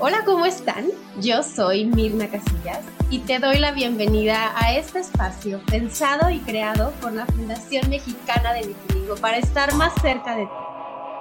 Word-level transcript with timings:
Hola, 0.00 0.22
¿cómo 0.24 0.46
están? 0.46 0.86
Yo 1.20 1.42
soy 1.42 1.84
Mirna 1.84 2.28
Casillas 2.28 2.84
y 3.10 3.18
te 3.18 3.40
doy 3.40 3.58
la 3.58 3.72
bienvenida 3.72 4.52
a 4.54 4.72
este 4.76 5.00
espacio 5.00 5.60
pensado 5.68 6.30
y 6.30 6.38
creado 6.38 6.92
por 7.00 7.12
la 7.12 7.26
Fundación 7.26 7.90
Mexicana 7.90 8.52
de 8.52 8.68
Vitiligo 8.68 9.16
para 9.16 9.38
estar 9.38 9.74
más 9.74 9.92
cerca 10.00 10.36
de 10.36 10.44
ti. 10.46 10.52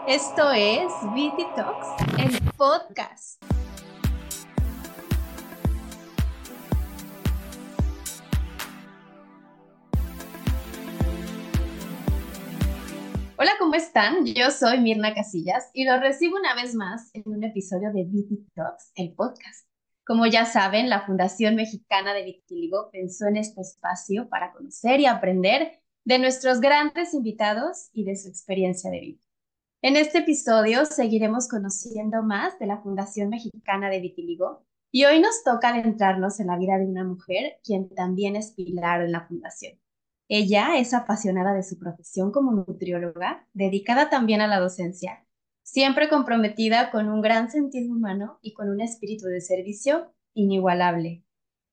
Esto 0.07 0.51
es 0.51 0.91
Viti 1.15 1.47
Talks, 1.55 1.87
el 2.19 2.39
podcast. 2.55 3.41
Hola, 13.47 13.55
¿cómo 13.59 13.75
están? 13.75 14.25
Yo 14.25 14.51
soy 14.51 14.81
Mirna 14.81 15.13
Casillas 15.13 15.69
y 15.71 15.85
los 15.85 16.01
recibo 16.01 16.35
una 16.35 16.53
vez 16.53 16.75
más 16.75 17.09
en 17.13 17.23
un 17.27 17.45
episodio 17.45 17.93
de 17.93 18.03
Beauty 18.03 18.45
Talks, 18.53 18.91
el 18.95 19.13
podcast. 19.13 19.69
Como 20.05 20.25
ya 20.25 20.43
saben, 20.43 20.89
la 20.89 21.05
Fundación 21.05 21.55
Mexicana 21.55 22.13
de 22.13 22.25
Vitiligo 22.25 22.89
pensó 22.91 23.25
en 23.27 23.37
este 23.37 23.61
espacio 23.61 24.27
para 24.27 24.51
conocer 24.51 24.99
y 24.99 25.05
aprender 25.05 25.79
de 26.03 26.19
nuestros 26.19 26.59
grandes 26.59 27.13
invitados 27.13 27.87
y 27.93 28.03
de 28.03 28.17
su 28.17 28.27
experiencia 28.27 28.91
de 28.91 28.99
vida. 28.99 29.19
En 29.81 29.95
este 29.95 30.17
episodio 30.17 30.83
seguiremos 30.83 31.47
conociendo 31.47 32.23
más 32.23 32.59
de 32.59 32.65
la 32.65 32.81
Fundación 32.81 33.29
Mexicana 33.29 33.89
de 33.89 34.01
Vitiligo 34.01 34.65
y 34.91 35.05
hoy 35.05 35.21
nos 35.21 35.45
toca 35.45 35.69
adentrarnos 35.69 36.41
en 36.41 36.47
la 36.47 36.57
vida 36.57 36.77
de 36.77 36.85
una 36.85 37.05
mujer 37.05 37.61
quien 37.63 37.87
también 37.95 38.35
es 38.35 38.51
pilar 38.51 39.03
en 39.03 39.13
la 39.13 39.25
fundación. 39.25 39.79
Ella 40.29 40.77
es 40.77 40.93
apasionada 40.93 41.53
de 41.53 41.63
su 41.63 41.79
profesión 41.79 42.31
como 42.31 42.51
nutrióloga, 42.51 43.47
dedicada 43.53 44.09
también 44.09 44.41
a 44.41 44.47
la 44.47 44.59
docencia, 44.59 45.25
siempre 45.63 46.09
comprometida 46.09 46.91
con 46.91 47.07
un 47.07 47.21
gran 47.21 47.49
sentido 47.49 47.93
humano 47.93 48.39
y 48.41 48.53
con 48.53 48.69
un 48.69 48.81
espíritu 48.81 49.27
de 49.27 49.39
servicio 49.39 50.13
inigualable. 50.33 51.23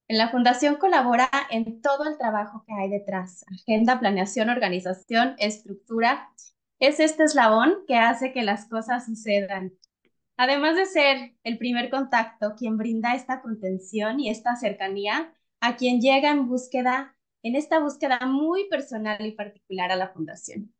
En 0.07 0.17
la 0.17 0.29
fundación 0.29 0.75
colabora 0.75 1.29
en 1.49 1.81
todo 1.81 2.07
el 2.07 2.17
trabajo 2.17 2.63
que 2.65 2.73
hay 2.73 2.89
detrás, 2.89 3.43
agenda, 3.51 3.99
planeación, 3.99 4.49
organización, 4.49 5.35
estructura. 5.39 6.29
Es 6.79 6.99
este 6.99 7.23
eslabón 7.23 7.73
que 7.87 7.97
hace 7.97 8.31
que 8.31 8.43
las 8.43 8.69
cosas 8.69 9.05
sucedan. 9.05 9.73
Además 10.37 10.75
de 10.75 10.85
ser 10.85 11.35
el 11.43 11.57
primer 11.57 11.89
contacto, 11.89 12.55
quien 12.55 12.77
brinda 12.77 13.15
esta 13.15 13.41
contención 13.41 14.19
y 14.19 14.29
esta 14.29 14.55
cercanía 14.55 15.33
a 15.59 15.75
quien 15.75 16.01
llega 16.01 16.29
en 16.29 16.47
búsqueda 16.47 17.14
en 17.45 17.55
esta 17.55 17.77
búsqueda 17.77 18.19
muy 18.25 18.67
personal 18.69 19.23
y 19.23 19.31
particular 19.31 19.91
a 19.91 19.95
la 19.95 20.09
fundación. 20.09 20.73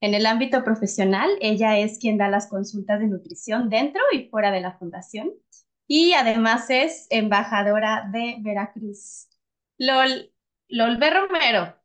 En 0.00 0.14
el 0.14 0.24
ámbito 0.24 0.64
profesional, 0.64 1.28
ella 1.42 1.78
es 1.78 1.98
quien 1.98 2.16
da 2.16 2.30
las 2.30 2.48
consultas 2.48 3.00
de 3.00 3.06
nutrición 3.06 3.68
dentro 3.68 4.00
y 4.12 4.30
fuera 4.30 4.50
de 4.50 4.62
la 4.62 4.78
fundación 4.78 5.30
y 5.86 6.14
además 6.14 6.70
es 6.70 7.06
embajadora 7.10 8.08
de 8.10 8.36
Veracruz. 8.40 9.28
Lol, 9.76 10.32
Lolbe 10.68 11.10
Romero, 11.10 11.76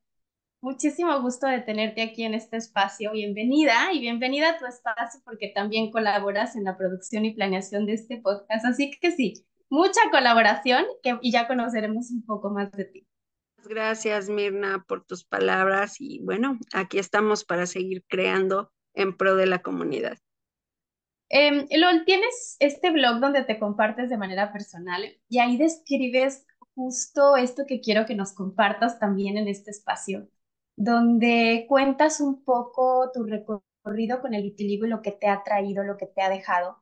muchísimo 0.61 1.21
gusto 1.21 1.47
de 1.47 1.59
tenerte 1.59 2.01
aquí 2.01 2.23
en 2.23 2.33
este 2.33 2.55
espacio. 2.55 3.11
Bienvenida 3.11 3.91
y 3.91 3.99
bienvenida 3.99 4.51
a 4.51 4.59
tu 4.59 4.65
espacio 4.65 5.19
porque 5.25 5.49
también 5.49 5.91
colaboras 5.91 6.55
en 6.55 6.63
la 6.63 6.77
producción 6.77 7.25
y 7.25 7.33
planeación 7.33 7.85
de 7.85 7.93
este 7.95 8.15
podcast. 8.21 8.63
Así 8.63 8.91
que 8.91 9.11
sí, 9.11 9.45
mucha 9.69 9.99
colaboración 10.09 10.85
y 11.21 11.31
ya 11.33 11.49
conoceremos 11.49 12.11
un 12.11 12.25
poco 12.25 12.49
más 12.49 12.71
de 12.71 12.85
ti. 12.85 13.07
Gracias, 13.65 14.29
Mirna, 14.29 14.83
por 14.87 15.05
tus 15.05 15.23
palabras 15.23 15.99
y 15.99 16.19
bueno, 16.23 16.59
aquí 16.73 16.99
estamos 16.99 17.45
para 17.45 17.65
seguir 17.65 18.03
creando 18.07 18.71
en 18.93 19.15
pro 19.15 19.35
de 19.35 19.45
la 19.45 19.61
comunidad. 19.61 20.17
Eh, 21.29 21.65
Lol, 21.77 22.03
tienes 22.05 22.57
este 22.59 22.91
blog 22.91 23.19
donde 23.19 23.43
te 23.43 23.57
compartes 23.57 24.09
de 24.09 24.17
manera 24.17 24.51
personal 24.51 25.05
y 25.29 25.39
ahí 25.39 25.57
describes 25.57 26.45
justo 26.75 27.37
esto 27.37 27.63
que 27.67 27.79
quiero 27.79 28.05
que 28.05 28.15
nos 28.15 28.33
compartas 28.33 28.99
también 28.99 29.37
en 29.37 29.47
este 29.47 29.71
espacio, 29.71 30.27
donde 30.75 31.65
cuentas 31.69 32.19
un 32.19 32.43
poco 32.43 33.11
tu 33.13 33.23
recorrido 33.23 34.21
con 34.21 34.33
el 34.33 34.43
vitiligo 34.43 34.85
y 34.85 34.89
lo 34.89 35.01
que 35.01 35.13
te 35.13 35.27
ha 35.27 35.43
traído, 35.43 35.83
lo 35.83 35.95
que 35.95 36.07
te 36.07 36.21
ha 36.21 36.29
dejado 36.29 36.80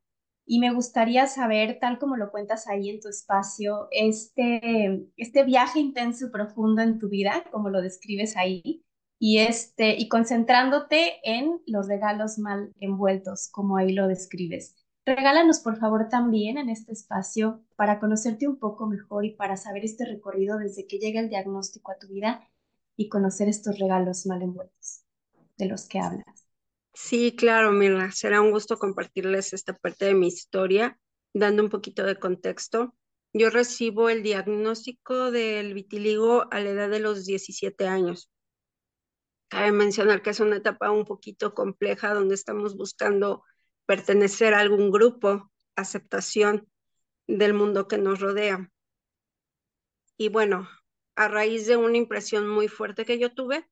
y 0.51 0.59
me 0.59 0.73
gustaría 0.73 1.27
saber, 1.27 1.77
tal 1.79 1.99
como 1.99 2.17
lo 2.17 2.31
cuentas 2.31 2.67
ahí 2.67 2.89
en 2.89 2.99
tu 2.99 3.07
espacio, 3.07 3.87
este, 3.91 5.05
este 5.15 5.43
viaje 5.43 5.79
intenso 5.79 6.25
y 6.25 6.31
profundo 6.31 6.81
en 6.81 6.97
tu 6.97 7.07
vida, 7.07 7.43
como 7.51 7.69
lo 7.69 7.83
describes 7.83 8.35
ahí, 8.35 8.83
y, 9.19 9.37
este, 9.39 9.95
y 9.95 10.09
concentrándote 10.09 11.19
en 11.23 11.61
los 11.67 11.87
regalos 11.87 12.39
mal 12.39 12.73
envueltos, 12.79 13.49
como 13.51 13.77
ahí 13.77 13.93
lo 13.93 14.07
describes. 14.07 14.75
Regálanos, 15.05 15.59
por 15.59 15.77
favor, 15.77 16.09
también 16.09 16.57
en 16.57 16.69
este 16.69 16.93
espacio 16.93 17.63
para 17.75 17.99
conocerte 17.99 18.47
un 18.47 18.57
poco 18.57 18.87
mejor 18.87 19.25
y 19.25 19.35
para 19.35 19.55
saber 19.55 19.85
este 19.85 20.05
recorrido 20.05 20.57
desde 20.57 20.87
que 20.87 20.97
llega 20.97 21.19
el 21.19 21.29
diagnóstico 21.29 21.91
a 21.91 21.99
tu 21.99 22.07
vida 22.07 22.49
y 22.97 23.07
conocer 23.07 23.49
estos 23.49 23.77
regalos 23.77 24.25
mal 24.25 24.41
envueltos 24.41 25.03
de 25.59 25.67
los 25.67 25.87
que 25.87 25.99
hablas. 25.99 26.48
Sí, 27.01 27.33
claro, 27.33 27.71
mira, 27.71 28.11
será 28.11 28.41
un 28.41 28.51
gusto 28.51 28.77
compartirles 28.77 29.53
esta 29.53 29.73
parte 29.73 30.05
de 30.05 30.13
mi 30.15 30.27
historia, 30.27 30.99
dando 31.33 31.63
un 31.63 31.69
poquito 31.69 32.03
de 32.03 32.19
contexto. 32.19 32.93
Yo 33.31 33.49
recibo 33.49 34.09
el 34.09 34.21
diagnóstico 34.21 35.31
del 35.31 35.73
vitiligo 35.73 36.51
a 36.51 36.59
la 36.59 36.71
edad 36.71 36.89
de 36.89 36.99
los 36.99 37.25
17 37.25 37.87
años. 37.87 38.29
Cabe 39.47 39.71
mencionar 39.71 40.21
que 40.21 40.31
es 40.31 40.41
una 40.41 40.57
etapa 40.57 40.91
un 40.91 41.05
poquito 41.05 41.53
compleja 41.53 42.13
donde 42.13 42.35
estamos 42.35 42.75
buscando 42.75 43.43
pertenecer 43.85 44.53
a 44.53 44.59
algún 44.59 44.91
grupo, 44.91 45.49
aceptación 45.77 46.67
del 47.27 47.53
mundo 47.53 47.87
que 47.87 47.97
nos 47.97 48.19
rodea. 48.19 48.69
Y 50.17 50.27
bueno, 50.27 50.67
a 51.15 51.29
raíz 51.29 51.65
de 51.65 51.77
una 51.77 51.97
impresión 51.97 52.47
muy 52.49 52.67
fuerte 52.67 53.05
que 53.05 53.17
yo 53.19 53.33
tuve, 53.33 53.65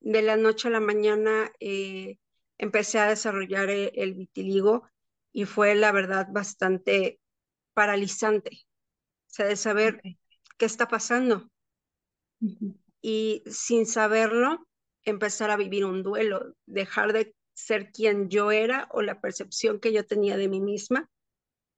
de 0.00 0.22
la 0.22 0.36
noche 0.36 0.66
a 0.66 0.72
la 0.72 0.80
mañana 0.80 1.52
eh, 1.60 2.18
empecé 2.58 2.98
a 2.98 3.08
desarrollar 3.08 3.70
e, 3.70 3.92
el, 3.94 4.14
vitiligo 4.14 4.88
y 5.32 5.44
fue 5.44 5.74
la 5.74 5.92
verdad 5.92 6.28
bastante 6.30 7.20
paralizante, 7.74 8.50
o 8.52 9.34
sea, 9.34 9.46
de 9.46 9.56
saber 9.56 10.00
qué 10.58 10.66
está 10.66 10.88
pasando. 10.88 11.50
Y 13.00 13.42
sin 13.46 13.86
saberlo, 13.86 14.66
empezar 15.04 15.50
a 15.50 15.56
vivir 15.56 15.84
un 15.84 16.02
duelo, 16.02 16.54
dejar 16.66 17.12
de 17.12 17.34
ser 17.54 17.90
quien 17.92 18.28
yo 18.28 18.50
era 18.50 18.88
o 18.90 19.02
la 19.02 19.20
percepción 19.20 19.80
que 19.80 19.92
yo 19.92 20.06
tenía 20.06 20.36
de 20.36 20.48
mí 20.48 20.60
misma 20.60 21.10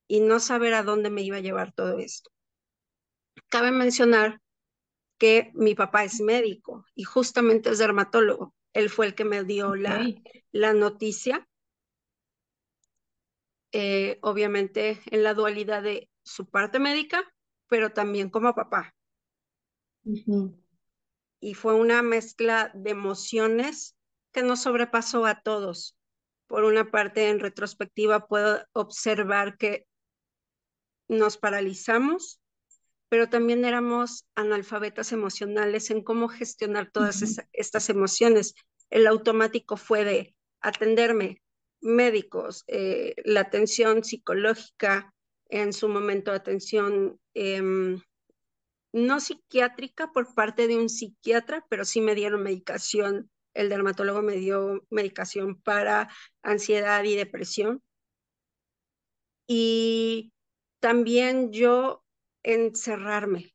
y 0.07 0.21
no 0.21 0.41
saber 0.41 0.75
a 0.75 0.83
dónde 0.83 1.11
me 1.11 1.23
iba 1.23 1.39
a 1.39 1.41
llevar 1.41 1.73
todo 1.73 1.99
esto. 1.99 2.31
Cabe 3.49 3.71
mencionar 3.71 4.41
que 5.19 5.51
mi 5.55 5.75
papá 5.75 6.05
es 6.05 6.21
médico 6.21 6.85
y 6.95 7.05
justamente 7.05 7.71
es 7.71 7.79
dermatólogo 7.79 8.55
él 8.75 8.91
fue 8.91 9.07
el 9.07 9.15
que 9.15 9.25
me 9.25 9.45
dio 9.45 9.75
la, 9.77 10.07
la 10.53 10.73
noticia. 10.75 11.49
Eh, 13.73 14.19
obviamente 14.23 15.01
en 15.07 15.25
la 15.25 15.35
dualidad 15.35 15.83
de 15.83 16.11
su 16.23 16.49
parte 16.49 16.79
médica, 16.79 17.25
pero 17.69 17.91
también 17.93 18.31
como 18.31 18.55
papá. 18.55 18.95
Y 21.41 21.55
fue 21.55 21.75
una 21.75 22.03
mezcla 22.03 22.71
de 22.75 22.91
emociones 22.91 23.97
que 24.33 24.43
nos 24.43 24.63
sobrepasó 24.63 25.27
a 25.27 25.41
todos. 25.41 25.97
Por 26.47 26.65
una 26.65 26.91
parte, 26.91 27.31
en 27.31 27.41
retrospectiva, 27.41 28.27
puedo 28.27 28.65
observar 28.73 29.57
que 29.57 29.87
nos 31.09 31.37
paralizamos, 31.37 32.41
pero 33.15 33.29
también 33.29 33.65
éramos 33.65 34.27
analfabetas 34.35 35.13
emocionales 35.13 35.93
en 35.93 36.03
cómo 36.03 36.27
gestionar 36.27 36.91
todas 36.91 37.23
estas 37.53 37.89
emociones. 37.89 38.57
El 38.91 39.07
automático 39.07 39.77
fue 39.77 40.05
de 40.05 40.35
atenderme, 40.61 41.41
médicos, 41.81 42.65
eh, 42.67 43.15
la 43.25 43.43
atención 43.43 44.03
psicológica, 44.03 45.15
en 45.49 45.73
su 45.73 45.89
momento 45.89 46.33
atención 46.33 47.21
em, 47.35 48.03
no 48.93 49.21
psiquiátrica 49.21 50.11
por 50.11 50.35
parte 50.35 50.67
de 50.67 50.77
un 50.77 50.89
psiquiatra, 50.89 51.65
pero 51.71 51.85
sí 51.85 52.01
me 52.01 52.17
dieron 52.17 52.43
medicación. 52.43 53.31
El 53.55 53.69
dermatólogo 53.69 54.23
me 54.23 54.39
dio 54.39 54.85
medicación 54.91 55.55
para 55.63 56.09
ansiedad 56.43 57.05
y 57.05 57.15
depresión. 57.15 57.81
Y 59.47 60.33
también 60.81 61.53
yo 61.53 62.04
encerrarme. 62.45 63.55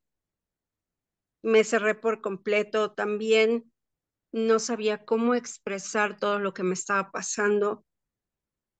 Me 1.41 1.63
cerré 1.63 1.95
por 1.95 2.21
completo. 2.21 2.91
También 2.91 3.71
no 4.31 4.59
sabía 4.59 5.05
cómo 5.05 5.35
expresar 5.35 6.19
todo 6.19 6.39
lo 6.39 6.53
que 6.53 6.63
me 6.63 6.73
estaba 6.73 7.11
pasando 7.11 7.85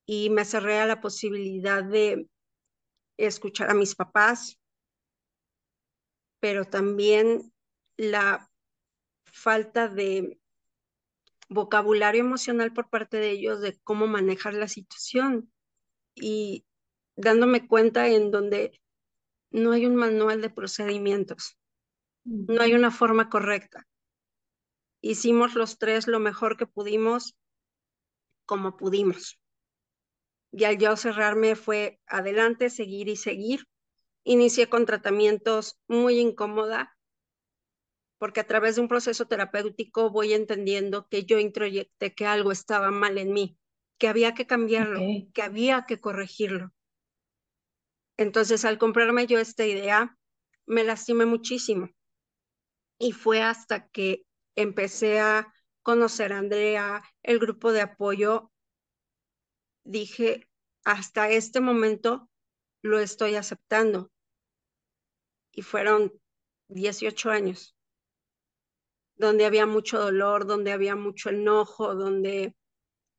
y 0.05 0.29
me 0.29 0.43
cerré 0.43 0.79
a 0.79 0.85
la 0.85 1.01
posibilidad 1.01 1.83
de 1.83 2.27
escuchar 3.17 3.69
a 3.69 3.75
mis 3.75 3.95
papás, 3.95 4.59
pero 6.39 6.65
también 6.65 7.53
la 7.97 8.49
falta 9.25 9.87
de 9.87 10.39
vocabulario 11.49 12.21
emocional 12.21 12.73
por 12.73 12.89
parte 12.89 13.17
de 13.17 13.31
ellos 13.31 13.61
de 13.61 13.77
cómo 13.83 14.07
manejar 14.07 14.53
la 14.53 14.67
situación. 14.67 15.51
Y 16.15 16.65
dándome 17.15 17.67
cuenta 17.67 18.07
en 18.07 18.31
donde 18.31 18.79
no 19.51 19.71
hay 19.71 19.85
un 19.85 19.95
manual 19.95 20.41
de 20.41 20.49
procedimientos, 20.49 21.57
no 22.23 22.61
hay 22.61 22.73
una 22.73 22.91
forma 22.91 23.29
correcta. 23.29 23.87
Hicimos 25.01 25.55
los 25.55 25.77
tres 25.77 26.07
lo 26.07 26.19
mejor 26.19 26.57
que 26.57 26.67
pudimos, 26.67 27.35
como 28.45 28.77
pudimos. 28.77 29.39
Y 30.51 30.63
al 30.63 30.77
yo 30.77 30.95
cerrarme 30.97 31.55
fue 31.55 31.99
adelante, 32.07 32.69
seguir 32.69 33.07
y 33.07 33.15
seguir. 33.15 33.67
Inicié 34.23 34.67
con 34.67 34.85
tratamientos 34.85 35.79
muy 35.87 36.19
incómoda, 36.19 36.97
porque 38.17 38.41
a 38.41 38.47
través 38.47 38.75
de 38.75 38.81
un 38.81 38.87
proceso 38.87 39.27
terapéutico 39.27 40.09
voy 40.09 40.33
entendiendo 40.33 41.07
que 41.07 41.23
yo 41.23 41.39
introyecté 41.39 42.13
que 42.13 42.25
algo 42.25 42.51
estaba 42.51 42.91
mal 42.91 43.17
en 43.17 43.31
mí, 43.31 43.57
que 43.97 44.07
había 44.09 44.33
que 44.33 44.45
cambiarlo, 44.45 44.99
que 45.33 45.41
había 45.41 45.85
que 45.87 46.01
corregirlo. 46.01 46.73
Entonces, 48.19 48.65
al 48.65 48.77
comprarme 48.77 49.27
yo 49.27 49.39
esta 49.39 49.65
idea, 49.65 50.17
me 50.65 50.83
lastimé 50.83 51.25
muchísimo. 51.25 51.89
Y 52.99 53.13
fue 53.13 53.41
hasta 53.41 53.87
que 53.87 54.25
empecé 54.55 55.21
a 55.21 55.53
conocer 55.83 56.33
a 56.33 56.39
Andrea, 56.39 57.01
el 57.23 57.39
grupo 57.39 57.71
de 57.71 57.79
apoyo, 57.79 58.51
dije, 59.85 60.49
hasta 60.83 61.29
este 61.29 61.61
momento 61.61 62.29
lo 62.81 62.99
estoy 62.99 63.35
aceptando. 63.35 64.11
Y 65.53 65.61
fueron 65.61 66.11
18 66.67 67.29
años, 67.31 67.73
donde 69.15 69.45
había 69.45 69.65
mucho 69.65 69.97
dolor, 69.97 70.45
donde 70.45 70.73
había 70.73 70.97
mucho 70.97 71.29
enojo, 71.29 71.95
donde 71.95 72.53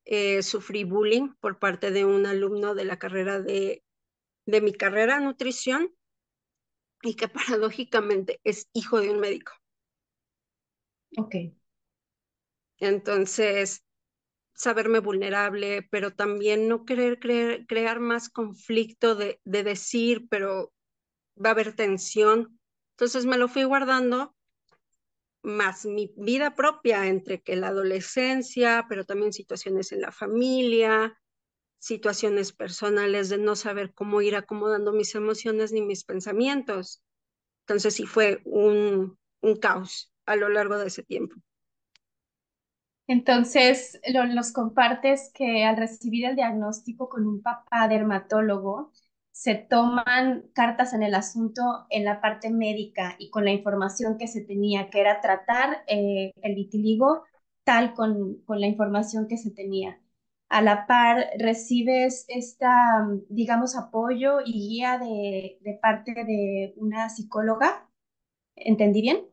eh, 0.05 0.43
sufrí 0.43 0.85
bullying 0.85 1.33
por 1.41 1.59
parte 1.59 1.91
de 1.91 2.05
un 2.05 2.27
alumno 2.27 2.75
de 2.75 2.85
la 2.85 2.99
carrera 2.99 3.41
de 3.41 3.83
de 4.51 4.61
mi 4.61 4.73
carrera 4.73 5.21
nutrición 5.21 5.95
y 7.03 7.15
que 7.15 7.29
paradójicamente 7.29 8.41
es 8.45 8.69
hijo 8.73 9.01
de 9.01 9.11
un 9.11 9.21
médico. 9.21 9.53
Ok. 11.17 11.35
Entonces, 12.79 13.85
saberme 14.55 15.01
vulnerable, 15.01 15.87
pero 15.91 16.15
también 16.15 16.69
no 16.69 16.85
querer 16.85 17.19
crear 17.19 18.01
más 18.01 18.29
conflicto 18.29 19.15
de, 19.15 19.41
de 19.45 19.63
decir, 19.63 20.27
pero 20.29 20.73
va 21.43 21.51
a 21.51 21.53
haber 21.53 21.75
tensión. 21.75 22.59
Entonces 22.93 23.27
me 23.27 23.39
lo 23.39 23.49
fui 23.49 23.65
guardando, 23.65 24.35
más 25.43 25.87
mi 25.87 26.13
vida 26.17 26.55
propia, 26.55 27.07
entre 27.07 27.41
que 27.43 27.57
la 27.57 27.69
adolescencia, 27.69 28.87
pero 28.89 29.05
también 29.05 29.33
situaciones 29.33 29.93
en 29.93 30.03
la 30.03 30.13
familia, 30.13 31.20
situaciones 31.81 32.53
personales 32.55 33.31
de 33.31 33.39
no 33.39 33.57
saber 33.57 33.95
cómo 33.95 34.23
ir 34.23 34.37
acomodando 34.37 34.93
mis 34.93 35.17
emociones 35.17 35.73
ni 35.73 35.83
mis 35.83 36.05
pensamientos. 36.05 37.03
Entonces 37.63 37.95
sí 37.95 38.07
fue 38.07 38.43
un, 38.47 39.19
un 39.43 39.57
caos 39.59 40.13
a 40.27 40.37
lo 40.37 40.49
largo 40.51 40.79
de 40.79 40.89
ese 40.89 41.05
tiempo. 41.05 41.37
Entonces, 43.07 44.01
lo, 44.13 44.25
los 44.27 44.53
compartes 44.53 45.33
que 45.35 45.65
al 45.65 45.77
recibir 45.77 46.27
el 46.27 46.37
diagnóstico 46.37 47.09
con 47.09 47.27
un 47.27 47.43
papá 47.43 47.89
dermatólogo, 47.89 48.93
se 49.33 49.55
toman 49.57 50.45
cartas 50.55 50.93
en 50.93 51.03
el 51.03 51.15
asunto 51.15 51.63
en 51.91 52.05
la 52.05 52.21
parte 52.21 52.51
médica 52.51 53.17
y 53.19 53.31
con 53.31 53.45
la 53.45 53.53
información 53.53 54.19
que 54.19 54.29
se 54.29 54.43
tenía, 54.43 54.91
que 54.91 55.01
era 55.01 55.21
tratar 55.21 55.83
eh, 55.89 56.33
el 56.43 56.55
vitiligo 56.55 57.25
tal 57.65 57.95
con, 57.95 58.43
con 58.45 58.61
la 58.61 58.67
información 58.67 59.27
que 59.29 59.39
se 59.39 59.51
tenía 59.51 60.01
a 60.51 60.63
la 60.63 60.87
par 60.87 61.31
recibes 61.39 62.25
esta, 62.29 63.07
digamos, 63.29 63.77
apoyo 63.77 64.41
y 64.45 64.53
guía 64.53 64.99
de, 64.99 65.79
parte 65.81 66.13
de 66.13 66.75
una 66.77 67.09
psicóloga. 67.09 67.89
¿Entendí 68.57 69.01
bien? 69.01 69.27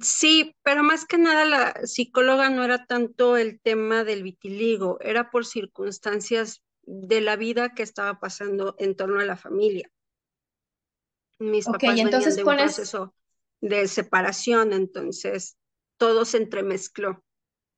Sí, 0.00 0.56
pero 0.62 0.82
más 0.82 1.04
que 1.04 1.18
nada 1.18 1.44
la 1.44 1.86
psicóloga 1.86 2.48
no 2.48 2.64
era 2.64 2.86
tanto 2.86 3.36
el 3.36 3.60
tema 3.60 4.04
del 4.04 4.22
vitiligo, 4.22 4.98
era 5.00 5.30
por 5.30 5.44
circunstancias 5.44 6.62
de 6.82 7.20
la 7.20 7.36
vida 7.36 7.74
que 7.74 7.82
estaba 7.82 8.18
pasando 8.18 8.76
en 8.78 8.96
torno 8.96 9.20
a 9.20 9.24
la 9.26 9.36
familia. 9.36 9.90
Mis 11.38 11.66
papás 11.66 11.98
entonces 11.98 12.36
venían 12.36 12.36
de 12.36 12.42
un 12.42 12.58
proceso 12.58 13.14
de 13.60 13.88
separación, 13.88 14.72
entonces 14.72 15.58
todo 15.98 16.24
se 16.24 16.38
entremezcló. 16.38 17.23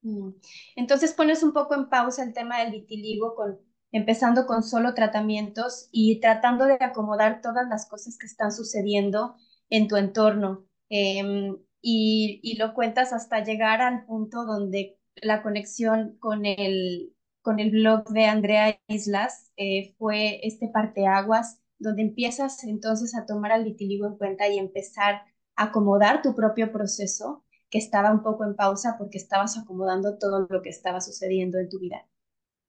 Mm. 0.07 0.31
Entonces 0.77 1.13
pones 1.15 1.43
un 1.43 1.53
poco 1.53 1.75
en 1.75 1.89
pausa 1.89 2.23
el 2.23 2.33
tema 2.33 2.61
del 2.61 2.71
vitiligo 2.73 3.35
con 3.35 3.59
empezando 3.93 4.47
con 4.47 4.63
solo 4.63 4.95
tratamientos 4.95 5.89
y 5.91 6.21
tratando 6.21 6.67
de 6.67 6.75
acomodar 6.81 7.41
todas 7.41 7.67
las 7.69 7.89
cosas 7.89 8.19
que 8.19 8.27
están 8.27 8.53
sucediendo 8.53 9.37
en 9.71 9.89
tu 9.89 9.97
entorno. 9.97 10.67
Em, 10.89 11.57
y, 11.81 12.57
lo 12.59 12.75
cuentas 12.75 13.13
hasta 13.13 13.43
llegar 13.45 13.81
al 13.81 14.05
punto 14.07 14.45
donde 14.45 14.99
la 15.17 15.43
conexión 15.43 16.17
con 16.19 16.45
el, 16.47 17.15
con 17.43 17.59
el 17.61 17.71
blog 17.71 18.09
de 18.11 18.27
Andrea 18.27 18.79
Islas 18.89 19.51
eh, 19.57 19.95
fue 19.99 20.41
este 20.47 20.69
parteaguas, 20.69 21.61
donde 21.79 22.03
empiezas 22.03 22.65
entonces 22.65 23.15
a 23.17 23.27
tomar 23.27 23.53
al 23.53 23.65
vitiligo 23.65 24.07
en 24.07 24.17
cuenta 24.19 24.49
y 24.49 24.59
empezar 24.59 25.23
a 25.57 25.65
acomodar 25.65 26.23
tu 26.23 26.35
propio 26.35 26.73
proceso 26.73 27.46
que 27.71 27.79
estaba 27.79 28.13
un 28.13 28.23
poco 28.23 28.45
en 28.45 28.57
pausa 28.57 28.97
porque 28.99 29.19
estabas 29.19 29.59
acomodando 29.59 30.19
todo 30.19 30.47
lo 30.49 30.63
que 30.63 30.71
estaba 30.71 31.01
sucediendo 31.01 31.59
en 31.59 31.69
tu 31.69 31.79
vida. 31.81 32.07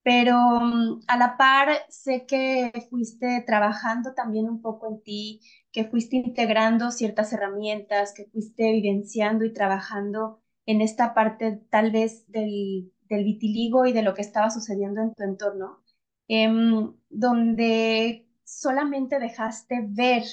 Pero 0.04 0.36
mm, 0.62 1.02
a 1.08 1.18
la 1.18 1.38
par, 1.38 1.70
sé 1.90 2.26
que 2.26 2.72
fuiste 2.90 3.44
trabajando 3.46 4.14
también 4.14 4.50
un 4.50 4.62
poco 4.62 4.88
en 4.88 5.02
ti, 5.04 5.42
que 5.72 5.86
fuiste 5.86 6.16
integrando 6.18 6.92
ciertas 6.92 7.34
herramientas, 7.34 8.14
que 8.14 8.26
fuiste 8.26 8.72
vivenciando 8.72 9.44
y 9.46 9.54
trabajando 9.54 10.42
en 10.66 10.82
esta 10.82 11.14
parte 11.14 11.62
tal 11.70 11.92
vez 11.92 12.26
del, 12.32 12.94
del 13.10 13.24
vitiligo 13.26 13.86
y 13.86 13.94
de 13.94 14.04
lo 14.04 14.14
que 14.14 14.22
estaba 14.22 14.50
sucediendo 14.50 15.02
en 15.02 15.14
tu 15.14 15.24
entorno, 15.24 15.84
em, 16.28 16.94
donde 17.10 18.28
solamente 18.44 19.20
dejaste 19.20 19.86
ver 19.90 20.24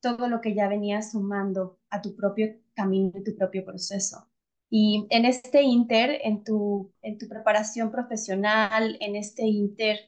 todo 0.00 0.28
lo 0.28 0.40
que 0.40 0.54
ya 0.54 0.68
venías 0.68 1.12
sumando 1.12 1.78
a 1.90 2.02
tu 2.02 2.14
propio 2.16 2.54
camino 2.76 3.12
y 3.16 3.24
tu 3.24 3.36
propio 3.36 3.64
proceso. 3.66 4.28
Y 4.70 5.06
en 5.10 5.26
este 5.26 5.62
inter, 5.62 6.20
en 6.24 6.44
tu, 6.44 6.92
en 7.02 7.18
tu 7.18 7.28
preparación 7.28 7.90
profesional, 7.92 8.98
en 9.00 9.16
este 9.16 9.44
inter 9.44 9.98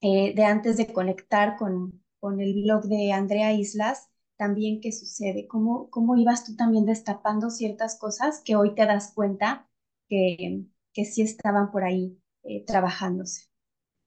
eh, 0.00 0.34
de 0.34 0.44
antes 0.44 0.76
de 0.76 0.92
conectar 0.92 1.56
con, 1.56 2.02
con 2.20 2.40
el 2.40 2.54
blog 2.62 2.84
de 2.84 3.12
Andrea 3.12 3.52
Islas, 3.52 4.08
también 4.36 4.80
qué 4.80 4.92
sucede, 4.92 5.46
cómo, 5.48 5.90
cómo 5.90 6.16
ibas 6.16 6.44
tú 6.44 6.56
también 6.56 6.84
destapando 6.86 7.50
ciertas 7.50 7.98
cosas 7.98 8.42
que 8.44 8.56
hoy 8.56 8.74
te 8.74 8.86
das 8.86 9.12
cuenta 9.14 9.68
que, 10.08 10.64
que 10.92 11.04
sí 11.04 11.22
estaban 11.22 11.70
por 11.72 11.84
ahí 11.84 12.18
eh, 12.44 12.64
trabajándose. 12.66 13.46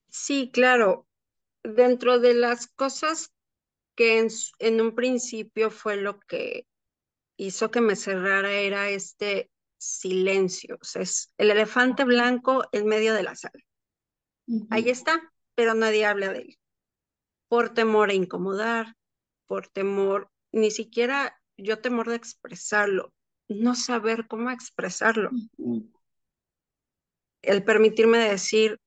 Sí, 0.10 0.52
claro. 0.52 1.08
Dentro 1.64 2.20
de 2.20 2.34
las 2.36 2.68
cosas 2.68 3.32
que 3.96 4.20
en, 4.20 4.30
en 4.60 4.82
un 4.82 4.96
principio 4.96 5.72
fue 5.72 5.98
lo 5.98 6.20
que 6.22 6.68
hizo 7.40 7.72
que 7.72 7.80
me 7.80 7.96
cerrara 7.96 8.52
era 8.52 8.90
este 8.90 9.50
silencio, 9.78 10.78
o 10.80 10.84
sea, 10.84 11.04
es 11.04 11.34
el 11.38 11.50
elefante 11.52 12.04
blanco 12.04 12.64
en 12.74 12.86
medio 12.86 13.14
de 13.14 13.24
la 13.24 13.36
sala. 13.36 13.64
Ahí 14.70 14.90
está, 14.90 15.22
pero 15.56 15.74
nadie 15.74 16.06
habla 16.06 16.34
de 16.34 16.40
él. 16.40 16.60
Por 17.48 17.74
temor 17.74 18.10
a 18.10 18.14
incomodar, 18.14 18.96
por 19.48 19.68
temor, 19.68 20.30
ni 20.52 20.70
siquiera 20.70 21.40
yo 21.56 21.80
temor 21.80 22.10
de 22.10 22.18
expresarlo, 22.18 23.14
no 23.48 23.74
saber 23.74 24.28
cómo 24.28 24.52
expresarlo. 24.52 25.30
El 27.42 27.64
permitirme 27.64 28.18
decir, 28.18 28.82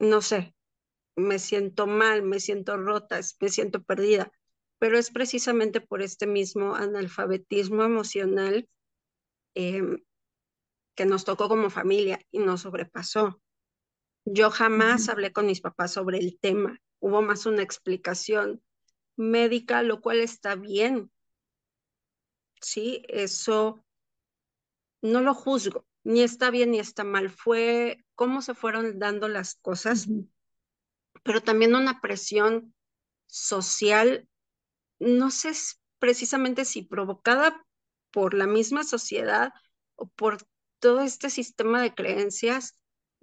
no 0.00 0.20
sé, 0.20 0.52
me 1.14 1.38
siento 1.38 1.86
mal, 1.86 2.22
me 2.22 2.40
siento 2.40 2.76
rota, 2.76 3.20
me 3.40 3.48
siento 3.50 3.84
perdida 3.84 4.32
pero 4.84 4.98
es 4.98 5.10
precisamente 5.10 5.80
por 5.80 6.02
este 6.02 6.26
mismo 6.26 6.74
analfabetismo 6.74 7.84
emocional 7.84 8.68
em, 9.54 10.04
que 10.94 11.06
nos 11.06 11.24
tocó 11.24 11.48
como 11.48 11.70
familia 11.70 12.20
y 12.30 12.40
nos 12.40 12.60
sobrepasó. 12.60 13.40
Yo 14.26 14.50
jamás 14.50 15.08
hablé 15.08 15.32
con 15.32 15.46
mis 15.46 15.62
papás 15.62 15.94
sobre 15.94 16.18
el 16.18 16.38
tema, 16.38 16.78
hubo 16.98 17.22
más 17.22 17.46
una 17.46 17.62
explicación 17.62 18.62
médica, 19.16 19.82
lo 19.82 20.02
cual 20.02 20.18
está 20.18 20.54
bien. 20.54 21.10
Sí, 22.60 23.06
eso 23.08 23.82
no 25.00 25.22
lo 25.22 25.32
juzgo, 25.32 25.86
ni 26.02 26.20
está 26.20 26.50
bien 26.50 26.72
ni 26.72 26.78
está 26.78 27.04
mal, 27.04 27.30
fue 27.30 28.04
cómo 28.14 28.42
se 28.42 28.52
fueron 28.52 28.98
dando 28.98 29.28
las 29.28 29.54
cosas, 29.54 30.08
pero 31.22 31.40
también 31.40 31.74
una 31.74 32.02
presión 32.02 32.74
social 33.24 34.28
no 35.04 35.30
sé 35.30 35.52
precisamente 35.98 36.64
si 36.64 36.82
provocada 36.82 37.64
por 38.10 38.34
la 38.34 38.46
misma 38.46 38.84
sociedad 38.84 39.52
o 39.96 40.08
por 40.08 40.38
todo 40.78 41.02
este 41.02 41.30
sistema 41.30 41.82
de 41.82 41.94
creencias, 41.94 42.78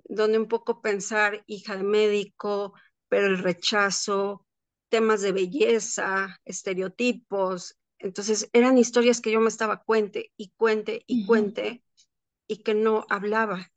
donde 0.05 0.39
un 0.39 0.47
poco 0.47 0.81
pensar 0.81 1.43
hija 1.47 1.75
de 1.75 1.83
médico, 1.83 2.73
pero 3.07 3.27
el 3.27 3.39
rechazo, 3.39 4.45
temas 4.89 5.21
de 5.21 5.31
belleza, 5.31 6.39
estereotipos. 6.45 7.77
Entonces 7.99 8.49
eran 8.53 8.77
historias 8.77 9.21
que 9.21 9.31
yo 9.31 9.39
me 9.39 9.49
estaba 9.49 9.83
cuente 9.83 10.31
y 10.37 10.51
cuente 10.57 11.03
y 11.07 11.25
cuente 11.25 11.83
y 12.47 12.63
que 12.63 12.73
no 12.73 13.05
hablaba. 13.09 13.71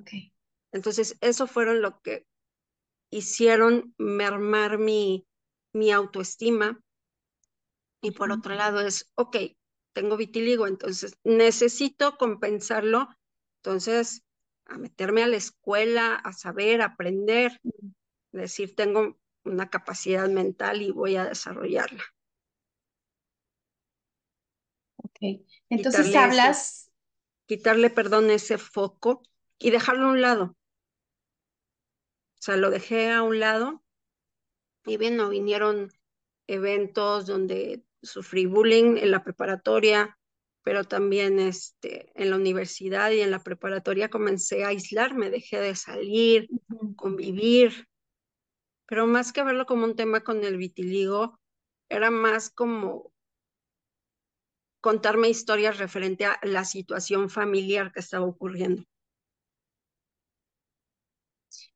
Okay. 0.00 0.32
Entonces 0.72 1.16
eso 1.20 1.46
fueron 1.46 1.82
lo 1.82 2.00
que 2.00 2.26
hicieron 3.10 3.94
mermar 3.98 4.78
mi, 4.78 5.26
mi 5.74 5.92
autoestima. 5.92 6.80
Y 8.00 8.12
por 8.12 8.32
otro 8.32 8.54
lado 8.54 8.80
es, 8.80 9.10
ok, 9.14 9.36
tengo 9.92 10.16
vitiligo, 10.16 10.66
entonces 10.66 11.18
necesito 11.24 12.16
compensarlo. 12.16 13.08
Entonces, 13.62 14.24
a 14.66 14.78
meterme 14.78 15.22
a 15.22 15.28
la 15.28 15.36
escuela, 15.36 16.14
a 16.16 16.32
saber, 16.32 16.80
a 16.80 16.86
aprender, 16.86 17.60
decir, 18.32 18.74
tengo 18.74 19.18
una 19.44 19.68
capacidad 19.68 20.28
mental 20.28 20.80
y 20.82 20.90
voy 20.90 21.16
a 21.16 21.26
desarrollarla. 21.26 22.02
Ok, 24.96 25.44
entonces 25.68 26.14
hablas... 26.14 26.90
quitarle, 27.46 27.90
perdón, 27.90 28.30
ese 28.30 28.56
foco 28.56 29.22
y 29.58 29.70
dejarlo 29.70 30.06
a 30.06 30.12
un 30.12 30.22
lado. 30.22 30.44
O 30.44 32.40
sea, 32.40 32.56
lo 32.56 32.70
dejé 32.70 33.12
a 33.12 33.22
un 33.22 33.38
lado 33.38 33.83
y 34.84 34.96
bien, 34.96 35.16
no 35.16 35.28
vinieron 35.28 35.90
eventos 36.46 37.26
donde 37.26 37.82
sufrí 38.02 38.46
bullying 38.46 38.96
en 38.98 39.10
la 39.10 39.24
preparatoria, 39.24 40.18
pero 40.62 40.84
también 40.84 41.38
este, 41.38 42.10
en 42.14 42.30
la 42.30 42.36
universidad 42.36 43.10
y 43.10 43.20
en 43.20 43.30
la 43.30 43.42
preparatoria 43.42 44.08
comencé 44.08 44.64
a 44.64 44.68
aislarme, 44.68 45.30
dejé 45.30 45.60
de 45.60 45.74
salir, 45.74 46.48
convivir, 46.96 47.86
pero 48.86 49.06
más 49.06 49.32
que 49.32 49.42
verlo 49.42 49.66
como 49.66 49.84
un 49.84 49.96
tema 49.96 50.20
con 50.20 50.44
el 50.44 50.56
vitiligo, 50.56 51.38
era 51.88 52.10
más 52.10 52.50
como 52.50 53.12
contarme 54.80 55.28
historias 55.28 55.78
referente 55.78 56.26
a 56.26 56.38
la 56.42 56.64
situación 56.64 57.30
familiar 57.30 57.92
que 57.92 58.00
estaba 58.00 58.26
ocurriendo. 58.26 58.84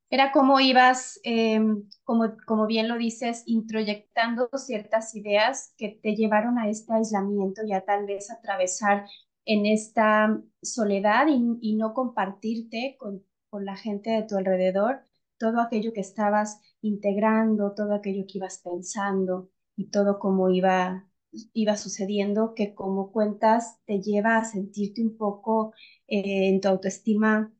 Era 0.09 0.31
como 0.31 0.59
ibas, 0.59 1.19
em, 1.23 1.83
como, 2.03 2.35
como 2.47 2.65
bien 2.67 2.87
lo 2.87 2.97
dices, 2.97 3.43
introyectando 3.45 4.49
ciertas 4.57 5.15
ideas 5.15 5.73
que 5.77 5.99
te 6.01 6.15
llevaron 6.15 6.57
a 6.57 6.69
este 6.69 6.93
aislamiento 6.93 7.63
y 7.65 7.73
a 7.73 7.85
tal 7.85 8.05
vez 8.05 8.31
atravesar 8.31 9.05
en 9.45 9.65
esta 9.65 10.41
soledad 10.61 11.27
y, 11.27 11.75
no 11.75 11.93
compartirte 11.93 12.95
con, 12.99 13.23
con 13.49 13.65
la 13.65 13.75
gente 13.77 14.11
de 14.11 14.23
tu 14.23 14.35
alrededor 14.37 15.01
todo 15.39 15.61
aquello 15.61 15.93
que 15.93 16.01
estabas 16.01 16.59
integrando, 16.81 17.73
todo 17.73 17.95
aquello 17.95 18.25
que 18.27 18.37
ibas 18.37 18.59
pensando 18.59 19.49
y 19.75 19.89
todo 19.89 20.19
como 20.19 20.49
iba, 20.51 21.07
iba 21.53 21.77
sucediendo, 21.77 22.53
que 22.53 22.75
como 22.75 23.11
cuentas 23.11 23.79
te 23.85 24.01
lleva 24.01 24.37
a 24.37 24.45
sentirte 24.45 25.01
un 25.01 25.17
poco 25.17 25.73
eh, 26.07 26.49
en 26.49 26.61
tu 26.61 26.67
autoestima 26.67 27.51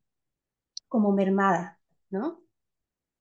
como 0.89 1.11
mermada. 1.13 1.78
¿No? 2.09 2.43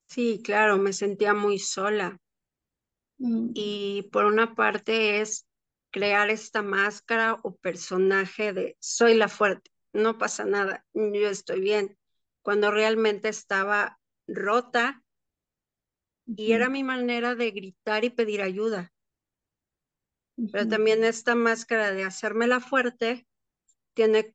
Sí, 0.08 0.40
claro, 0.42 0.78
me 0.78 0.92
sentía 0.92 1.34
muy 1.34 1.58
sola. 1.58 2.18
Mm. 3.18 3.50
Y 3.54 4.08
por 4.12 4.24
una 4.24 4.54
parte 4.54 5.20
es 5.20 5.46
crear 5.90 6.30
esta 6.30 6.62
máscara 6.62 7.38
o 7.42 7.56
personaje 7.56 8.52
de 8.52 8.76
soy 8.80 9.14
la 9.14 9.28
fuerte, 9.28 9.70
no 9.92 10.18
pasa 10.18 10.44
nada, 10.44 10.84
yo 10.92 11.28
estoy 11.28 11.60
bien, 11.60 11.98
cuando 12.42 12.70
realmente 12.70 13.28
estaba 13.28 13.98
rota 14.26 15.02
y 16.26 16.52
era 16.52 16.68
mi 16.68 16.84
manera 16.84 17.34
de 17.34 17.50
gritar 17.50 18.04
y 18.04 18.10
pedir 18.10 18.42
ayuda. 18.42 18.92
Pero 20.52 20.68
también 20.68 21.02
esta 21.02 21.34
máscara 21.34 21.90
de 21.92 22.04
hacerme 22.04 22.46
la 22.46 22.60
fuerte 22.60 23.26
tiene 23.94 24.34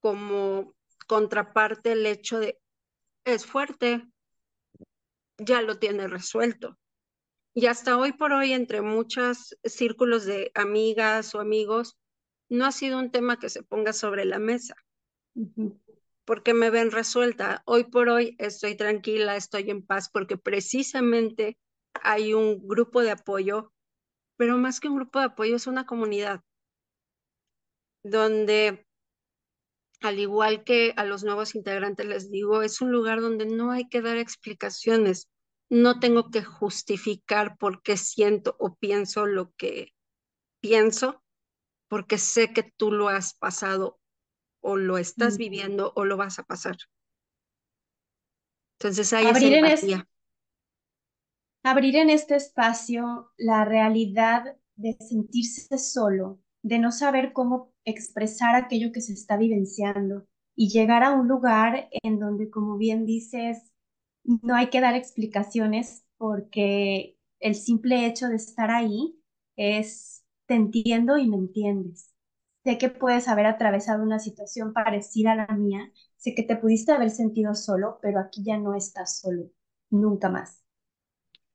como 0.00 0.74
contraparte 1.06 1.92
el 1.92 2.06
hecho 2.06 2.38
de 2.38 2.58
es 3.24 3.46
fuerte, 3.46 4.06
ya 5.38 5.62
lo 5.62 5.78
tiene 5.78 6.08
resuelto. 6.08 6.78
Y 7.54 7.66
hasta 7.66 7.98
hoy 7.98 8.12
por 8.12 8.32
hoy, 8.32 8.52
entre 8.52 8.80
muchos 8.80 9.56
círculos 9.64 10.24
de 10.24 10.52
amigas 10.54 11.34
o 11.34 11.40
amigos, 11.40 11.98
no 12.48 12.64
ha 12.64 12.72
sido 12.72 12.98
un 12.98 13.10
tema 13.10 13.38
que 13.38 13.48
se 13.48 13.62
ponga 13.62 13.92
sobre 13.92 14.24
la 14.24 14.38
mesa, 14.38 14.74
porque 16.24 16.54
me 16.54 16.70
ven 16.70 16.90
resuelta. 16.90 17.62
Hoy 17.64 17.84
por 17.84 18.08
hoy 18.08 18.36
estoy 18.38 18.76
tranquila, 18.76 19.36
estoy 19.36 19.70
en 19.70 19.84
paz, 19.84 20.10
porque 20.12 20.36
precisamente 20.36 21.58
hay 21.94 22.34
un 22.34 22.66
grupo 22.66 23.02
de 23.02 23.10
apoyo, 23.10 23.72
pero 24.36 24.56
más 24.58 24.80
que 24.80 24.88
un 24.88 24.96
grupo 24.96 25.18
de 25.18 25.26
apoyo 25.26 25.56
es 25.56 25.66
una 25.66 25.86
comunidad 25.86 26.40
donde 28.02 28.86
al 30.00 30.18
igual 30.18 30.64
que 30.64 30.94
a 30.96 31.04
los 31.04 31.24
nuevos 31.24 31.54
integrantes 31.54 32.06
les 32.06 32.30
digo, 32.30 32.62
es 32.62 32.80
un 32.80 32.90
lugar 32.90 33.20
donde 33.20 33.46
no 33.46 33.70
hay 33.70 33.88
que 33.88 34.00
dar 34.00 34.16
explicaciones. 34.16 35.28
No 35.68 36.00
tengo 36.00 36.30
que 36.30 36.42
justificar 36.42 37.56
por 37.58 37.82
qué 37.82 37.96
siento 37.96 38.56
o 38.58 38.74
pienso 38.74 39.26
lo 39.26 39.52
que 39.54 39.92
pienso, 40.60 41.22
porque 41.88 42.18
sé 42.18 42.52
que 42.52 42.62
tú 42.62 42.92
lo 42.92 43.08
has 43.08 43.34
pasado 43.34 44.00
o 44.60 44.76
lo 44.76 44.98
estás 44.98 45.38
viviendo 45.38 45.92
o 45.96 46.04
lo 46.04 46.16
vas 46.16 46.38
a 46.38 46.44
pasar. 46.44 46.76
Entonces 48.78 49.12
ahí 49.12 49.26
abrir 49.26 49.54
en 49.54 50.04
abrir 51.62 51.96
en 51.96 52.10
este 52.10 52.36
espacio 52.36 53.32
la 53.36 53.64
realidad 53.64 54.56
de 54.76 54.96
sentirse 54.98 55.78
solo, 55.78 56.40
de 56.62 56.78
no 56.78 56.92
saber 56.92 57.32
cómo 57.32 57.72
expresar 57.84 58.54
aquello 58.54 58.92
que 58.92 59.00
se 59.00 59.12
está 59.14 59.36
vivenciando 59.36 60.26
y 60.56 60.68
llegar 60.70 61.02
a 61.04 61.12
un 61.12 61.28
lugar 61.28 61.88
en 62.02 62.18
donde, 62.18 62.50
como 62.50 62.76
bien 62.76 63.06
dices, 63.06 63.72
no 64.24 64.54
hay 64.54 64.68
que 64.70 64.80
dar 64.80 64.94
explicaciones 64.94 66.04
porque 66.18 67.16
el 67.40 67.54
simple 67.54 68.06
hecho 68.06 68.28
de 68.28 68.36
estar 68.36 68.70
ahí 68.70 69.18
es 69.56 70.24
te 70.46 70.54
entiendo 70.54 71.16
y 71.18 71.28
me 71.28 71.36
entiendes. 71.36 72.12
Sé 72.64 72.76
que 72.78 72.90
puedes 72.90 73.28
haber 73.28 73.46
atravesado 73.46 74.02
una 74.02 74.18
situación 74.18 74.72
parecida 74.74 75.32
a 75.32 75.34
la 75.36 75.46
mía, 75.48 75.90
sé 76.16 76.34
que 76.34 76.42
te 76.42 76.56
pudiste 76.56 76.92
haber 76.92 77.10
sentido 77.10 77.54
solo, 77.54 77.98
pero 78.02 78.20
aquí 78.20 78.42
ya 78.44 78.58
no 78.58 78.74
estás 78.74 79.20
solo, 79.20 79.50
nunca 79.90 80.28
más. 80.28 80.62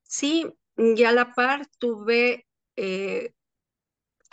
Sí, 0.04 0.46
y 0.78 1.04
a 1.04 1.12
la 1.12 1.34
par 1.34 1.68
tuve 1.80 2.46
eh, 2.76 3.34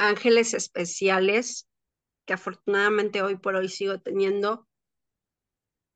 ángeles 0.03 0.53
especiales 0.53 1.69
que 2.27 2.33
afortunadamente 2.33 3.23
hoy 3.23 3.37
por 3.37 3.55
hoy 3.55 3.69
sigo 3.69 4.01
teniendo. 4.01 4.69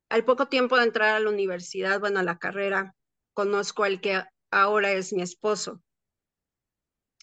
Al 0.09 0.25
poco 0.25 0.47
tiempo 0.47 0.77
de 0.77 0.85
entrar 0.85 1.17
a 1.17 1.21
la 1.21 1.29
universidad, 1.29 1.99
bueno, 1.99 2.21
a 2.21 2.23
la 2.23 2.39
carrera, 2.39 2.95
conozco 3.35 3.83
al 3.83 4.01
que 4.01 4.23
ahora 4.51 4.93
es 4.93 5.13
mi 5.13 5.23
esposo. 5.23 5.83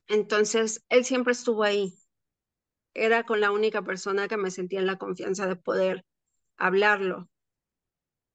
Entonces, 0.07 0.83
él 0.89 1.05
siempre 1.05 1.31
estuvo 1.31 1.63
ahí. 1.63 1.93
Era 2.93 3.25
con 3.25 3.39
la 3.39 3.51
única 3.51 3.81
persona 3.81 4.27
que 4.27 4.37
me 4.37 4.51
sentía 4.51 4.79
en 4.79 4.85
la 4.85 4.97
confianza 4.97 5.47
de 5.47 5.55
poder 5.55 6.05
hablarlo. 6.57 7.29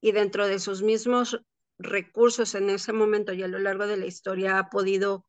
Y 0.01 0.13
dentro 0.13 0.47
de 0.47 0.59
sus 0.59 0.83
mismos 0.83 1.39
recursos 1.79 2.55
en 2.55 2.71
ese 2.71 2.95
momento 2.95 3.35
y 3.35 3.43
a 3.43 3.49
lo 3.49 3.59
largo 3.59 3.87
de 3.87 3.99
la 3.99 4.07
historia 4.07 4.59
ha 4.59 4.71
podido 4.71 5.27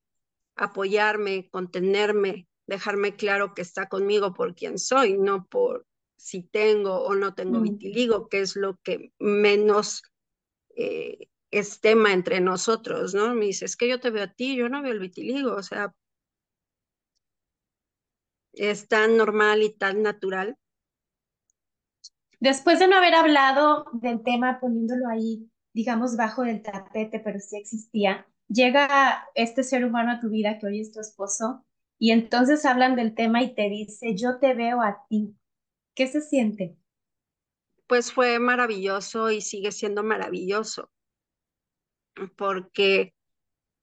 apoyarme, 0.55 1.49
contenerme, 1.51 2.48
dejarme 2.69 3.15
claro 3.15 3.53
que 3.53 3.61
está 3.61 3.89
conmigo 3.89 4.33
por 4.33 4.55
quien 4.55 4.77
soy, 4.77 5.17
no 5.17 5.45
por 5.45 5.85
si 6.17 6.43
tengo 6.43 7.01
o 7.03 7.15
no 7.15 7.33
tengo 7.33 7.61
vitiligo, 7.61 8.29
que 8.29 8.41
es 8.41 8.55
lo 8.55 8.77
que 8.83 9.11
menos 9.19 10.03
eh, 10.75 11.29
es 11.49 11.81
tema 11.81 12.13
entre 12.13 12.41
nosotros, 12.41 13.15
¿no? 13.15 13.33
Me 13.33 13.45
dice, 13.45 13.65
es 13.65 13.75
que 13.75 13.89
yo 13.89 13.99
te 13.99 14.11
veo 14.11 14.25
a 14.25 14.33
ti, 14.33 14.55
yo 14.55 14.69
no 14.69 14.81
veo 14.81 14.91
el 14.91 14.99
vitiligo, 14.99 15.55
o 15.55 15.63
sea, 15.63 15.95
es 18.53 18.87
tan 18.87 19.17
normal 19.17 19.63
y 19.63 19.75
tan 19.75 20.03
natural. 20.03 20.57
Después 22.39 22.79
de 22.79 22.87
no 22.87 22.97
haber 22.97 23.15
hablado 23.15 23.85
del 23.93 24.21
tema, 24.23 24.59
poniéndolo 24.59 25.07
ahí, 25.07 25.49
digamos, 25.73 26.15
bajo 26.15 26.43
el 26.43 26.61
tapete, 26.61 27.19
pero 27.19 27.39
sí 27.39 27.57
existía, 27.57 28.27
llega 28.47 29.27
este 29.33 29.63
ser 29.63 29.85
humano 29.85 30.11
a 30.11 30.19
tu 30.19 30.29
vida 30.29 30.59
que 30.59 30.67
hoy 30.67 30.81
es 30.81 30.91
tu 30.91 30.99
esposo 30.99 31.65
y 31.99 32.11
entonces 32.11 32.65
hablan 32.65 32.95
del 32.95 33.13
tema 33.13 33.43
y 33.43 33.53
te 33.53 33.69
dice, 33.69 34.15
yo 34.15 34.39
te 34.39 34.53
veo 34.53 34.81
a 34.81 35.05
ti. 35.09 35.35
¿Qué 35.93 36.07
se 36.07 36.21
siente? 36.21 36.77
Pues 37.87 38.13
fue 38.13 38.39
maravilloso 38.39 39.29
y 39.31 39.41
sigue 39.41 39.73
siendo 39.73 40.01
maravilloso, 40.01 40.89
porque 42.37 43.13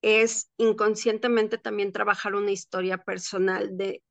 es 0.00 0.50
inconscientemente 0.56 1.58
también 1.58 1.92
trabajar 1.92 2.34
una 2.34 2.52
historia 2.52 2.98
personal 2.98 3.76
de 3.76 4.02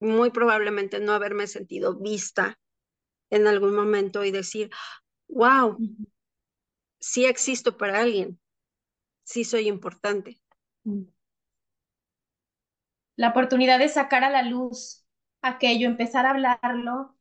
muy 0.00 0.30
probablemente 0.30 1.00
no 1.00 1.12
haberme 1.12 1.46
sentido 1.46 1.98
vista 1.98 2.58
en 3.30 3.46
algún 3.46 3.74
momento 3.74 4.24
y 4.24 4.32
decir, 4.32 4.70
wow, 5.28 5.78
sí 6.98 7.24
existo 7.24 7.76
para 7.76 8.00
alguien, 8.00 8.38
sí 9.22 9.44
soy 9.44 9.68
importante. 9.68 10.40
Mm. 10.84 11.04
La 13.20 13.28
oportunidad 13.28 13.78
de 13.78 13.90
sacar 13.90 14.24
a 14.24 14.30
la 14.30 14.42
luz 14.42 15.04
aquello, 15.42 15.86
empezar 15.86 16.24
a 16.24 16.30
hablarlo, 16.30 17.18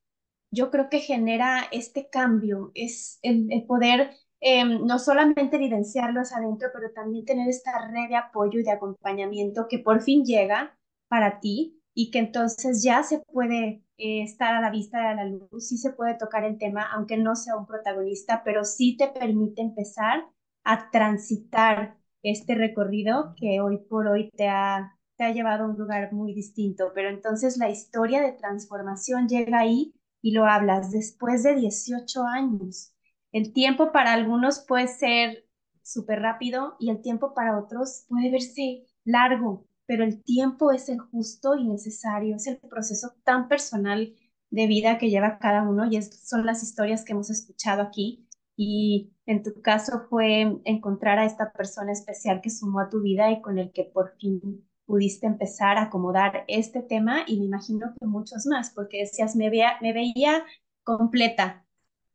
yo 0.50 0.72
creo 0.72 0.90
que 0.90 1.02
genera 1.02 1.64
este 1.74 2.10
cambio, 2.10 2.72
es 2.74 3.20
el, 3.22 3.66
poder 3.68 4.12
em, 4.40 4.86
no 4.86 4.98
solamente 4.98 5.58
evidenciarlo 5.58 6.22
hacia 6.22 6.38
adentro, 6.38 6.70
pero 6.74 6.94
también 6.94 7.26
tener 7.26 7.50
esta 7.50 7.90
red 7.90 8.08
de 8.08 8.16
apoyo 8.16 8.62
y 8.62 8.64
de 8.64 8.72
acompañamiento 8.72 9.68
que 9.68 9.80
por 9.80 10.02
fin 10.02 10.24
llega 10.24 10.74
para 11.10 11.42
ti 11.42 11.82
y 11.94 12.12
que 12.12 12.20
entonces 12.20 12.82
ya 12.82 13.04
se 13.04 13.20
puede 13.20 13.84
eh, 13.98 14.24
estar 14.24 14.56
a 14.56 14.62
la 14.62 14.70
vista 14.70 15.10
de 15.10 15.16
la 15.16 15.26
luz, 15.26 15.68
sí 15.68 15.78
se 15.78 15.92
puede 15.92 16.18
tocar 16.18 16.46
el 16.46 16.58
tema, 16.58 16.90
aunque 16.94 17.18
no 17.18 17.36
sea 17.36 17.58
un 17.58 17.66
protagonista, 17.66 18.42
pero 18.46 18.64
sí 18.64 18.96
te 18.96 19.10
permite 19.10 19.62
empezar 19.62 20.26
a 20.64 20.90
transitar 20.92 21.98
este 22.24 22.56
recorrido 22.56 23.34
que 23.36 23.60
hoy 23.60 23.80
por 23.80 24.08
hoy 24.08 24.30
te 24.38 24.48
ha, 24.48 24.98
te 25.20 25.26
ha 25.26 25.34
llevado 25.34 25.66
a 25.66 25.68
un 25.68 25.78
lugar 25.78 26.14
muy 26.14 26.34
distinto. 26.34 26.94
Pero 26.96 27.10
entonces 27.10 27.58
la 27.58 27.70
historia 27.70 28.22
de 28.22 28.32
transformación 28.32 29.28
llega 29.28 29.60
ahí 29.60 29.94
y 30.22 30.32
lo 30.32 30.46
hablas 30.46 30.92
después 30.92 31.44
de 31.44 31.56
18 31.56 32.24
años. 32.24 32.94
El 33.34 33.52
tiempo 33.52 33.92
para 33.92 34.14
algunos 34.14 34.62
puede 34.66 34.88
ser 34.88 35.46
súper 35.84 36.22
rápido 36.22 36.78
y 36.80 36.90
el 36.90 37.02
tiempo 37.02 37.34
para 37.34 37.60
otros 37.60 38.06
puede 38.08 38.32
verse 38.32 38.86
largo, 39.04 39.68
pero 39.86 40.06
el 40.06 40.24
tiempo 40.24 40.72
es 40.72 40.88
el 40.88 41.00
justo 41.00 41.58
y 41.58 41.68
necesario, 41.68 42.38
es 42.38 42.48
el 42.48 42.58
proceso 42.58 43.14
tan 43.26 43.50
personal 43.50 44.16
de 44.52 44.68
vida 44.68 44.98
que 44.98 45.10
lleva 45.10 45.38
cada 45.38 45.64
uno 45.64 45.86
y 45.86 46.02
son 46.02 46.46
las 46.46 46.64
historias 46.64 47.04
que 47.04 47.12
hemos 47.12 47.30
escuchado 47.30 47.82
aquí. 47.82 48.26
Y 48.56 49.12
en 49.26 49.44
tu 49.44 49.62
caso 49.62 50.06
fue 50.10 50.62
encontrar 50.64 51.20
a 51.20 51.26
esta 51.26 51.52
persona 51.52 51.92
especial 51.92 52.40
que 52.40 52.50
sumó 52.50 52.80
a 52.80 52.90
tu 52.90 53.02
vida 53.02 53.30
y 53.32 53.42
con 53.42 53.60
el 53.60 53.74
que 53.74 53.84
por 53.84 54.16
fin 54.18 54.69
pudiste 54.90 55.28
empezar 55.28 55.78
a 55.78 55.84
acomodar 55.84 56.46
este 56.48 56.82
tema 56.82 57.24
y 57.28 57.38
me 57.38 57.46
imagino 57.46 57.94
que 58.00 58.08
muchos 58.08 58.48
más, 58.48 58.72
porque 58.72 59.02
decías, 59.02 59.36
me, 59.36 59.52
veía, 59.52 59.78
me 59.82 59.94
veía 59.94 60.44
completa, 60.84 61.64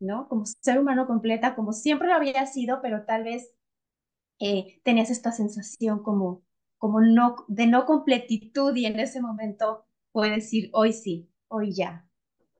¿no? 0.00 0.26
Como 0.28 0.44
ser 0.44 0.80
humano 0.80 1.06
completa, 1.06 1.54
como 1.54 1.72
siempre 1.72 2.08
lo 2.08 2.14
había 2.14 2.44
sido, 2.46 2.82
pero 2.82 3.04
tal 3.04 3.22
vez 3.22 3.54
eh, 4.40 4.80
tenías 4.82 5.10
esta 5.10 5.30
sensación 5.30 6.02
como, 6.02 6.42
como 6.76 7.00
no, 7.00 7.36
de 7.46 7.68
no 7.68 7.86
completitud 7.86 8.74
y 8.74 8.86
en 8.86 8.98
ese 8.98 9.20
momento 9.20 9.86
puedes 10.10 10.34
decir, 10.34 10.68
hoy 10.72 10.92
sí, 10.92 11.30
hoy 11.46 11.72
ya. 11.72 12.08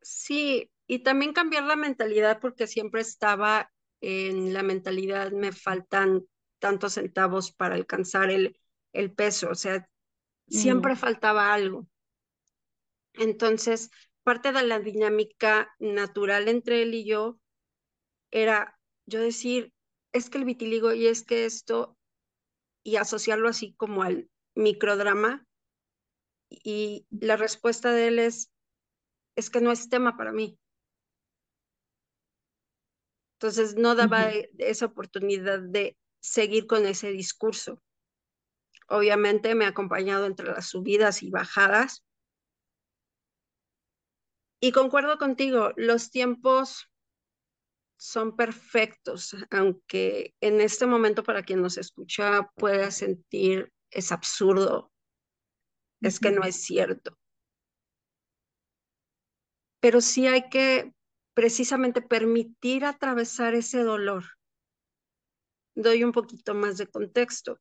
Sí, 0.00 0.70
y 0.86 1.00
también 1.00 1.32
cambiar 1.32 1.64
la 1.64 1.74
mentalidad 1.74 2.38
porque 2.40 2.68
siempre 2.68 3.00
estaba 3.00 3.72
en 4.00 4.54
la 4.54 4.62
mentalidad, 4.62 5.32
me 5.32 5.50
faltan 5.50 6.22
tantos 6.60 6.92
centavos 6.92 7.50
para 7.50 7.74
alcanzar 7.74 8.30
el, 8.30 8.56
el 8.92 9.10
peso, 9.12 9.50
o 9.50 9.56
sea, 9.56 9.88
siempre 10.48 10.94
mm. 10.94 10.96
faltaba 10.96 11.52
algo. 11.52 11.86
Entonces, 13.14 13.90
parte 14.22 14.52
de 14.52 14.62
la 14.62 14.80
dinámica 14.80 15.74
natural 15.78 16.48
entre 16.48 16.82
él 16.82 16.94
y 16.94 17.04
yo 17.04 17.38
era 18.30 18.78
yo 19.06 19.20
decir, 19.20 19.72
es 20.12 20.30
que 20.30 20.38
el 20.38 20.44
vitiligo 20.44 20.92
y 20.92 21.06
es 21.06 21.24
que 21.24 21.44
esto, 21.44 21.96
y 22.82 22.96
asociarlo 22.96 23.48
así 23.48 23.74
como 23.74 24.02
al 24.02 24.30
microdrama. 24.54 25.46
Y 26.48 27.06
la 27.10 27.36
respuesta 27.36 27.92
de 27.92 28.08
él 28.08 28.18
es, 28.18 28.52
es 29.36 29.50
que 29.50 29.60
no 29.60 29.72
es 29.72 29.88
tema 29.88 30.16
para 30.16 30.32
mí. 30.32 30.58
Entonces 33.38 33.76
no 33.76 33.94
daba 33.94 34.32
e, 34.32 34.50
esa 34.58 34.86
oportunidad 34.86 35.60
de 35.60 35.96
seguir 36.20 36.66
con 36.66 36.86
ese 36.86 37.10
discurso. 37.10 37.82
Obviamente 38.88 39.54
me 39.54 39.64
ha 39.64 39.68
acompañado 39.68 40.26
entre 40.26 40.46
las 40.46 40.66
subidas 40.66 41.22
y 41.22 41.30
bajadas. 41.30 42.04
Y 44.60 44.72
concuerdo 44.72 45.18
contigo, 45.18 45.72
los 45.76 46.10
tiempos 46.10 46.90
son 47.96 48.36
perfectos, 48.36 49.36
aunque 49.50 50.34
en 50.40 50.60
este 50.60 50.86
momento 50.86 51.22
para 51.22 51.42
quien 51.42 51.62
nos 51.62 51.78
escucha 51.78 52.50
pueda 52.56 52.90
sentir 52.90 53.72
es 53.90 54.12
absurdo, 54.12 54.92
es 56.00 56.20
que 56.20 56.30
no 56.30 56.42
es 56.42 56.62
cierto. 56.62 57.16
Pero 59.80 60.00
sí 60.00 60.26
hay 60.26 60.48
que 60.48 60.92
precisamente 61.34 62.02
permitir 62.02 62.84
atravesar 62.84 63.54
ese 63.54 63.82
dolor. 63.82 64.24
Doy 65.74 66.04
un 66.04 66.12
poquito 66.12 66.54
más 66.54 66.78
de 66.78 66.86
contexto. 66.86 67.58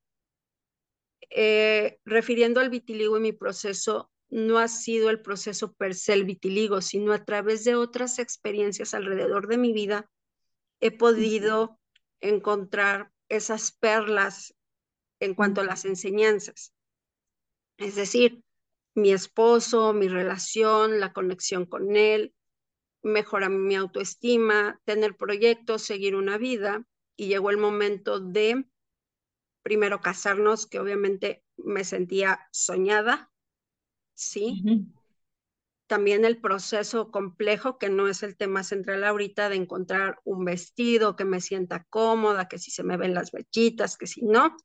Eh, 1.35 1.97
refiriendo 2.05 2.59
al 2.59 2.69
vitiligo 2.69 3.17
y 3.17 3.21
mi 3.21 3.31
proceso, 3.31 4.11
no 4.29 4.59
ha 4.59 4.67
sido 4.67 5.09
el 5.09 5.19
proceso 5.19 5.73
per 5.73 5.95
se 5.95 6.13
el 6.13 6.25
vitiligo, 6.25 6.79
sino 6.81 7.11
a 7.11 7.25
través 7.25 7.63
de 7.63 7.73
otras 7.73 8.19
experiencias 8.19 8.93
alrededor 8.93 9.47
de 9.47 9.57
mi 9.57 9.73
vida, 9.73 10.09
he 10.79 10.91
podido 10.91 11.79
encontrar 12.21 13.11
esas 13.29 13.71
perlas 13.71 14.53
en 15.19 15.33
cuanto 15.33 15.61
a 15.61 15.63
las 15.63 15.85
enseñanzas. 15.85 16.73
Es 17.77 17.95
decir, 17.95 18.43
mi 18.93 19.11
esposo, 19.11 19.91
mi 19.93 20.07
relación, 20.07 20.99
la 20.99 21.13
conexión 21.13 21.65
con 21.65 21.95
él, 21.95 22.35
mejorar 23.01 23.49
mi 23.49 23.75
autoestima, 23.75 24.79
tener 24.85 25.17
proyectos, 25.17 25.81
seguir 25.81 26.15
una 26.15 26.37
vida. 26.37 26.85
Y 27.15 27.27
llegó 27.27 27.49
el 27.49 27.57
momento 27.57 28.19
de 28.19 28.65
primero 29.63 30.01
casarnos, 30.01 30.67
que 30.67 30.79
obviamente 30.79 31.43
me 31.57 31.83
sentía 31.83 32.47
soñada, 32.51 33.31
¿sí? 34.13 34.61
También 35.87 36.25
el 36.25 36.39
proceso 36.39 37.11
complejo, 37.11 37.77
que 37.77 37.89
no 37.89 38.07
es 38.07 38.23
el 38.23 38.37
tema 38.37 38.63
central 38.63 39.03
ahorita, 39.03 39.49
de 39.49 39.55
encontrar 39.55 40.19
un 40.23 40.45
vestido 40.45 41.15
que 41.15 41.25
me 41.25 41.41
sienta 41.41 41.85
cómoda, 41.89 42.47
que 42.47 42.59
si 42.59 42.71
se 42.71 42.83
me 42.83 42.97
ven 42.97 43.13
las 43.13 43.31
brechitas, 43.31 43.97
que 43.97 44.07
si 44.07 44.23
no. 44.23 44.55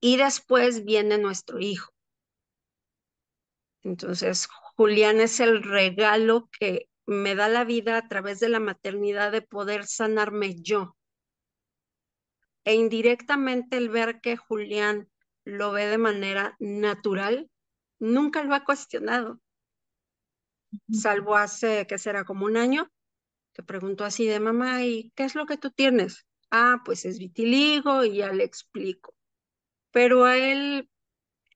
Y 0.00 0.16
después 0.16 0.84
viene 0.84 1.18
nuestro 1.18 1.58
hijo. 1.58 1.92
Entonces, 3.82 4.48
Julián 4.76 5.20
es 5.20 5.40
el 5.40 5.62
regalo 5.62 6.48
que 6.58 6.88
me 7.06 7.34
da 7.34 7.48
la 7.48 7.64
vida 7.64 7.96
a 7.96 8.08
través 8.08 8.40
de 8.40 8.48
la 8.48 8.60
maternidad 8.60 9.32
de 9.32 9.42
poder 9.42 9.86
sanarme 9.86 10.54
yo. 10.60 10.96
E 12.64 12.74
indirectamente 12.74 13.76
el 13.76 13.88
ver 13.88 14.20
que 14.20 14.36
Julián 14.36 15.08
lo 15.44 15.72
ve 15.72 15.86
de 15.86 15.98
manera 15.98 16.56
natural, 16.58 17.50
nunca 17.98 18.44
lo 18.44 18.54
ha 18.54 18.64
cuestionado. 18.64 19.40
Salvo 20.92 21.36
hace, 21.36 21.86
que 21.86 21.98
será 21.98 22.24
como 22.24 22.46
un 22.46 22.56
año, 22.56 22.90
que 23.52 23.62
preguntó 23.62 24.04
así 24.04 24.26
de 24.26 24.40
mamá, 24.40 24.84
¿y 24.84 25.12
qué 25.14 25.24
es 25.24 25.34
lo 25.34 25.46
que 25.46 25.56
tú 25.56 25.70
tienes? 25.70 26.26
Ah, 26.50 26.82
pues 26.84 27.04
es 27.04 27.18
vitiligo 27.18 28.04
y 28.04 28.16
ya 28.18 28.32
le 28.32 28.44
explico. 28.44 29.14
Pero 29.92 30.24
a 30.24 30.36
él, 30.36 30.88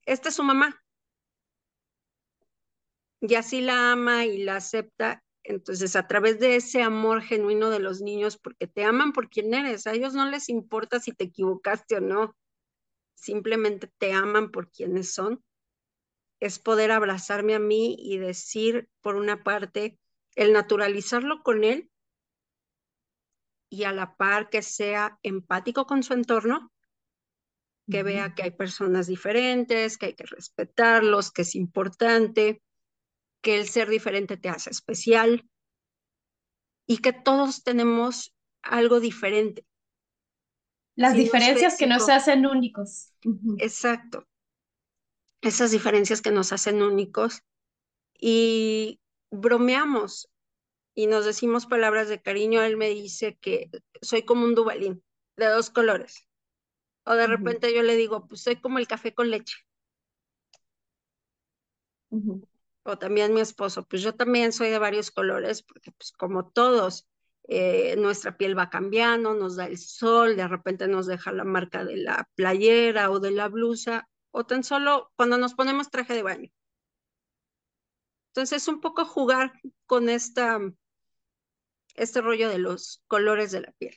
esta 0.07 0.29
es 0.31 0.35
su 0.37 0.43
mamá, 0.43 0.83
y 3.21 3.35
así 3.37 3.61
la 3.61 3.93
ama 3.93 4.27
y 4.27 4.45
la 4.45 4.57
acepta. 4.57 5.24
Entonces, 5.45 5.95
a 5.95 6.07
través 6.07 6.41
de 6.41 6.57
ese 6.57 6.83
amor 6.83 7.21
genuino 7.23 7.69
de 7.69 7.79
los 7.79 8.01
niños, 8.01 8.39
porque 8.39 8.67
te 8.67 8.85
aman 8.85 9.13
por 9.13 9.29
quien 9.29 9.53
eres, 9.53 9.87
a 9.87 9.93
ellos 9.93 10.15
no 10.15 10.29
les 10.29 10.49
importa 10.49 11.01
si 11.01 11.13
te 11.13 11.25
equivocaste 11.25 11.97
o 11.97 12.01
no, 12.01 12.35
simplemente 13.15 13.91
te 13.99 14.13
aman 14.15 14.51
por 14.51 14.71
quienes 14.71 15.13
son, 15.13 15.45
es 16.41 16.59
poder 16.59 16.91
abrazarme 16.91 17.55
a 17.55 17.59
mí 17.59 17.95
y 17.99 18.17
decir, 18.17 18.89
por 19.03 19.17
una 19.17 19.45
parte, 19.45 19.99
el 20.35 20.53
naturalizarlo 20.53 21.43
con 21.43 21.63
él 21.63 21.91
y 23.69 23.85
a 23.85 23.93
la 23.93 24.17
par 24.17 24.49
que 24.49 24.63
sea 24.63 25.19
empático 25.23 25.87
con 25.87 26.03
su 26.03 26.15
entorno, 26.15 26.73
que 27.91 28.03
vea 28.03 28.35
que 28.35 28.45
hay 28.45 28.51
personas 28.51 29.07
diferentes, 29.07 29.99
que 29.99 30.07
hay 30.07 30.15
que 30.15 30.25
respetarlos, 30.25 31.31
que 31.31 31.43
es 31.43 31.55
importante, 31.55 32.63
que 33.45 33.59
el 33.59 33.69
ser 33.69 33.91
diferente 33.91 34.39
te 34.39 34.49
hace 34.49 34.71
especial 34.71 35.47
y 36.89 36.99
que 36.99 37.13
todos 37.13 37.63
tenemos 37.63 38.35
algo 38.63 39.01
diferente. 39.01 39.67
Las 40.97 41.15
diferencias 41.15 41.77
que 41.77 41.87
nos 41.87 42.09
hacen 42.09 42.47
únicos. 42.47 43.13
Exacto. 43.59 44.27
Esas 45.43 45.73
diferencias 45.73 46.23
que 46.23 46.31
nos 46.31 46.53
hacen 46.53 46.81
únicos 46.81 47.43
y 48.19 48.99
bromeamos 49.31 50.31
y 50.95 51.07
nos 51.07 51.27
decimos 51.27 51.67
palabras 51.67 52.09
de 52.09 52.23
cariño. 52.23 52.63
Él 52.63 52.79
me 52.79 52.89
dice 52.89 53.37
que 53.43 53.71
soy 54.01 54.23
como 54.23 54.47
un 54.47 54.55
dubalín 54.55 55.05
de 55.37 55.47
dos 55.47 55.69
colores. 55.69 56.27
O 57.05 57.13
de 57.13 57.27
repente 57.27 57.75
yo 57.75 57.83
le 57.83 57.97
digo, 57.97 58.27
pues 58.27 58.41
soy 58.41 58.57
como 58.57 58.79
el 58.79 58.89
café 58.89 59.13
con 59.13 59.31
leche 59.31 59.59
o 62.85 62.99
también 62.99 63.33
mi 63.35 63.40
esposo, 63.40 63.85
pues 63.87 64.03
yo 64.03 64.14
también 64.14 64.53
soy 64.53 64.70
de 64.70 64.79
varios 64.79 65.11
colores, 65.11 65.62
porque 65.62 65.90
pues 65.92 66.12
como 66.12 66.51
todos, 66.51 67.09
eh, 67.49 67.97
nuestra 67.97 68.37
piel 68.37 68.57
va 68.57 68.70
cambiando, 68.70 69.35
nos 69.35 69.57
da 69.57 69.66
el 69.66 69.79
sol, 69.79 70.37
de 70.37 70.47
repente 70.47 70.87
nos 70.87 71.07
deja 71.07 71.33
la 71.33 71.44
marca 71.44 71.85
de 71.85 71.97
la 71.97 72.29
playera 72.35 73.11
o 73.11 73.20
de 73.20 73.31
la 73.31 73.49
blusa, 73.49 74.09
o 74.31 74.44
tan 74.44 74.64
solo 74.64 75.12
cuando 75.16 75.38
nos 75.38 75.55
ponemos 75.55 75.90
traje 75.90 76.14
de 76.14 76.23
baño. 76.23 76.51
Entonces, 78.29 78.66
un 78.68 78.81
poco 78.81 79.05
jugar 79.05 79.53
con 79.87 80.09
esta, 80.09 80.59
este 81.94 82.20
rollo 82.20 82.49
de 82.49 82.59
los 82.59 83.03
colores 83.07 83.53
de 83.53 83.61
la 83.62 83.73
piel. 83.73 83.97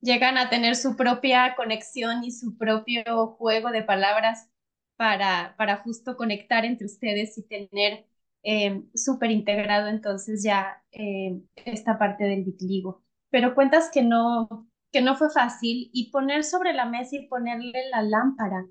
Llegan 0.00 0.36
a 0.36 0.50
tener 0.50 0.74
su 0.74 0.96
propia 0.96 1.54
conexión 1.54 2.24
y 2.24 2.32
su 2.32 2.58
propio 2.58 3.28
juego 3.38 3.70
de 3.70 3.84
palabras 3.84 4.51
para, 5.02 5.56
para 5.56 5.78
justo 5.78 6.16
conectar 6.16 6.64
entre 6.64 6.86
ustedes 6.86 7.36
y 7.36 7.42
tener 7.42 8.06
eh, 8.44 8.84
súper 8.94 9.32
integrado 9.32 9.88
entonces 9.88 10.44
ya 10.44 10.80
eh, 10.92 11.42
esta 11.56 11.98
parte 11.98 12.22
del 12.22 12.44
vitiligo. 12.44 13.02
Pero 13.28 13.56
cuentas 13.56 13.90
que 13.92 14.02
no, 14.02 14.68
que 14.92 15.02
no 15.02 15.16
fue 15.16 15.28
fácil 15.30 15.90
y 15.92 16.12
poner 16.12 16.44
sobre 16.44 16.72
la 16.72 16.84
mesa 16.84 17.16
y 17.16 17.26
ponerle 17.26 17.90
la 17.90 18.02
lámpara 18.02 18.64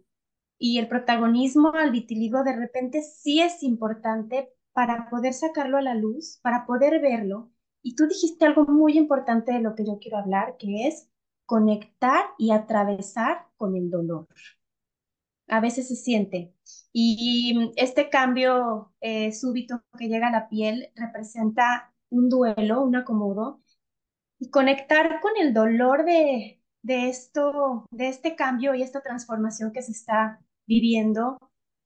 y 0.57 0.79
el 0.79 0.87
protagonismo 0.87 1.73
al 1.73 1.91
vitiligo 1.91 2.45
de 2.45 2.55
repente 2.55 3.01
sí 3.01 3.41
es 3.41 3.61
importante 3.61 4.53
para 4.71 5.09
poder 5.09 5.33
sacarlo 5.33 5.79
a 5.79 5.81
la 5.81 5.95
luz, 5.95 6.39
para 6.41 6.65
poder 6.65 7.01
verlo. 7.01 7.51
Y 7.83 7.95
tú 7.95 8.07
dijiste 8.07 8.45
algo 8.45 8.63
muy 8.67 8.97
importante 8.97 9.51
de 9.51 9.59
lo 9.59 9.75
que 9.75 9.85
yo 9.85 9.99
quiero 9.99 10.19
hablar, 10.19 10.55
que 10.57 10.87
es 10.87 11.09
conectar 11.45 12.23
y 12.37 12.51
atravesar 12.51 13.47
con 13.57 13.75
el 13.75 13.89
dolor. 13.89 14.29
A 15.51 15.59
veces 15.59 15.87
se 15.87 15.95
siente. 15.95 16.55
Y 16.91 17.71
este 17.75 18.09
cambio 18.09 18.91
eh, 19.01 19.31
súbito 19.31 19.83
que 19.97 20.07
llega 20.07 20.29
a 20.29 20.31
la 20.31 20.49
piel 20.49 20.91
representa 20.95 21.93
un 22.09 22.29
duelo, 22.29 22.83
un 22.83 22.95
acomodo, 22.95 23.61
y 24.39 24.49
conectar 24.49 25.19
con 25.21 25.33
el 25.39 25.53
dolor 25.53 26.03
de, 26.03 26.61
de 26.81 27.09
esto, 27.09 27.85
de 27.91 28.07
este 28.07 28.35
cambio 28.35 28.73
y 28.73 28.81
esta 28.81 29.01
transformación 29.01 29.71
que 29.71 29.83
se 29.83 29.91
está 29.91 30.39
viviendo 30.65 31.37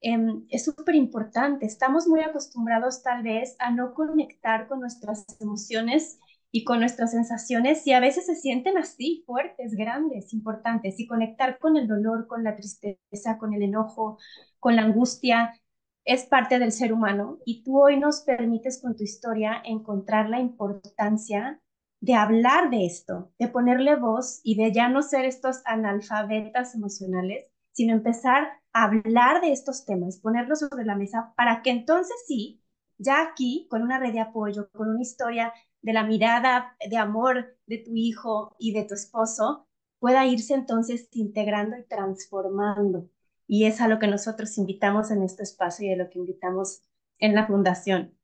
em, 0.02 0.46
es 0.50 0.64
súper 0.64 0.96
importante. 0.96 1.66
Estamos 1.66 2.08
muy 2.08 2.22
acostumbrados 2.22 3.04
tal 3.04 3.24
vez 3.24 3.56
a 3.60 3.72
no 3.72 3.94
conectar 3.94 4.68
con 4.68 4.80
nuestras 4.80 5.26
emociones 5.42 6.20
y 6.56 6.64
con 6.64 6.80
nuestras 6.80 7.12
sensaciones 7.12 7.86
y 7.86 7.92
a 7.92 8.00
veces 8.00 8.28
se 8.28 8.36
sienten 8.38 8.78
así, 8.78 9.26
fuertes, 9.26 9.76
grandes, 9.76 10.32
importantes, 10.32 10.98
y 11.02 11.06
conectar 11.06 11.60
con 11.60 11.76
el 11.76 11.86
dolor, 11.86 12.28
con 12.28 12.46
la 12.46 12.56
tristeza, 12.56 13.38
con 13.38 13.54
el 13.54 13.62
enojo, 13.62 14.18
con 14.62 14.78
la 14.78 14.84
angustia, 14.84 15.60
es 16.06 16.24
parte 16.28 16.58
del 16.58 16.72
ser 16.72 16.94
humano. 16.94 17.40
Y 17.46 17.62
tú 17.66 17.84
hoy 17.84 18.00
nos 18.00 18.22
permites 18.22 18.82
con 18.82 18.96
tu 18.96 19.04
historia 19.04 19.62
encontrar 19.66 20.30
la 20.30 20.40
importancia 20.40 21.60
de 22.00 22.14
hablar 22.14 22.70
de 22.70 22.86
esto, 22.86 23.34
de 23.38 23.50
ponerle 23.50 23.98
voz 23.98 24.40
y 24.42 24.56
de 24.56 24.72
ya 24.72 24.88
no 24.88 25.02
ser 25.02 25.26
estos 25.26 25.62
analfabetas 25.66 26.74
emocionales, 26.74 27.48
sino 27.74 27.92
empezar 27.92 28.48
a 28.72 28.86
hablar 28.86 29.42
de 29.42 29.52
estos 29.52 29.84
temas, 29.84 30.20
ponerlos 30.20 30.60
sobre 30.60 30.86
la 30.86 30.96
mesa 30.96 31.34
para 31.36 31.62
que 31.62 31.72
entonces 31.72 32.16
sí, 32.26 32.62
ya 32.98 33.22
aquí, 33.22 33.68
con 33.70 33.82
una 33.82 34.00
red 34.00 34.14
de 34.14 34.22
apoyo, 34.22 34.70
con 34.72 34.90
una 34.90 35.02
historia 35.02 35.52
de 35.86 35.94
la 35.94 36.04
mirada 36.04 36.76
de 36.90 36.98
amor 36.98 37.58
de 37.68 37.78
tu 37.78 37.96
hijo 37.96 38.56
y 38.60 38.74
de 38.74 38.84
tu 38.84 38.96
esposo, 38.96 39.68
pueda 40.00 40.26
irse 40.26 40.54
entonces 40.54 41.08
integrando 41.12 41.78
y 41.78 41.84
transformando. 41.84 43.10
Y 43.48 43.66
es 43.66 43.80
a 43.82 43.88
lo 43.88 44.00
que 44.00 44.08
nosotros 44.08 44.58
invitamos 44.58 45.12
en 45.12 45.24
este 45.24 45.44
espacio 45.44 45.88
y 45.88 45.94
a 45.94 45.98
lo 45.98 46.10
que 46.10 46.20
invitamos 46.20 46.82
en 47.20 47.36
la 47.36 47.46
fundación. 47.46 48.18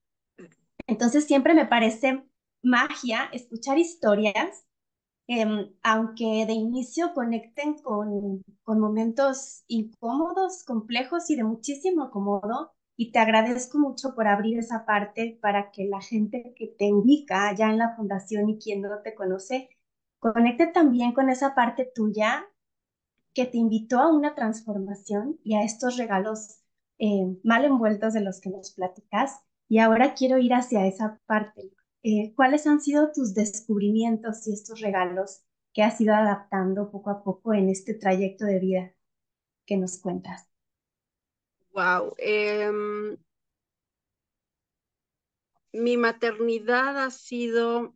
Entonces 0.88 1.26
siempre 1.26 1.54
me 1.54 1.65
parece 1.65 2.24
magia 2.63 3.30
escuchar 3.32 3.78
historias 3.78 4.65
Em, 5.34 5.71
aunque 5.84 6.45
de 6.45 6.52
inicio 6.52 7.13
conecten 7.13 7.76
con, 7.76 8.43
con 8.63 8.80
momentos 8.82 9.63
incómodos, 9.67 10.63
complejos 10.65 11.30
y 11.30 11.38
de 11.38 11.45
muchísimo 11.45 12.04
acomodo, 12.04 12.74
y 12.95 13.12
te 13.12 13.19
agradezco 13.19 13.80
mucho 13.80 14.15
por 14.15 14.27
abrir 14.27 14.60
esa 14.60 14.86
parte 14.86 15.39
para 15.41 15.71
que 15.71 15.86
la 15.86 16.01
gente 16.01 16.54
que 16.56 16.67
te 16.67 16.93
ubica 16.93 17.47
allá 17.47 17.69
en 17.69 17.77
la 17.77 17.95
fundación 17.95 18.49
y 18.49 18.60
quien 18.60 18.82
no 18.82 19.01
te 19.04 19.15
conoce, 19.15 19.69
conecte 20.19 20.67
también 20.67 21.13
con 21.13 21.30
esa 21.30 21.56
parte 21.56 21.89
tuya 21.93 22.45
que 23.34 23.45
te 23.45 23.58
invitó 23.58 23.99
a 23.99 24.13
una 24.13 24.36
transformación 24.36 25.39
y 25.43 25.56
a 25.56 25.63
estos 25.63 25.97
regalos 25.97 26.62
eh, 26.99 27.38
mal 27.43 27.65
envueltos 27.65 28.13
de 28.13 28.21
los 28.21 28.39
que 28.41 28.49
nos 28.49 28.71
platicas. 28.71 29.39
Y 29.67 29.80
ahora 29.80 30.13
quiero 30.13 30.38
ir 30.38 30.54
hacia 30.54 30.86
esa 30.86 31.19
parte. 31.25 31.71
Eh, 32.04 32.34
¿cuáles 32.36 32.67
han 32.67 32.82
sido 32.82 33.12
tus 33.12 33.34
descubrimientos 33.34 34.47
y 34.47 34.54
estos 34.54 34.82
regalos 34.82 35.43
que 35.73 35.84
has 35.84 36.01
ido 36.01 36.13
adaptando 36.15 36.91
poco 36.91 37.12
a 37.12 37.23
poco 37.23 37.54
en 37.54 37.69
este 37.69 37.93
trayecto 37.93 38.45
de 38.45 38.60
vida 38.60 38.93
que 39.65 39.77
nos 39.77 39.99
cuentas? 39.99 40.50
Wow. 41.73 42.15
Em, 42.17 43.17
mi 45.73 45.97
maternidad 45.97 46.97
ha 47.03 47.12
sido 47.12 47.95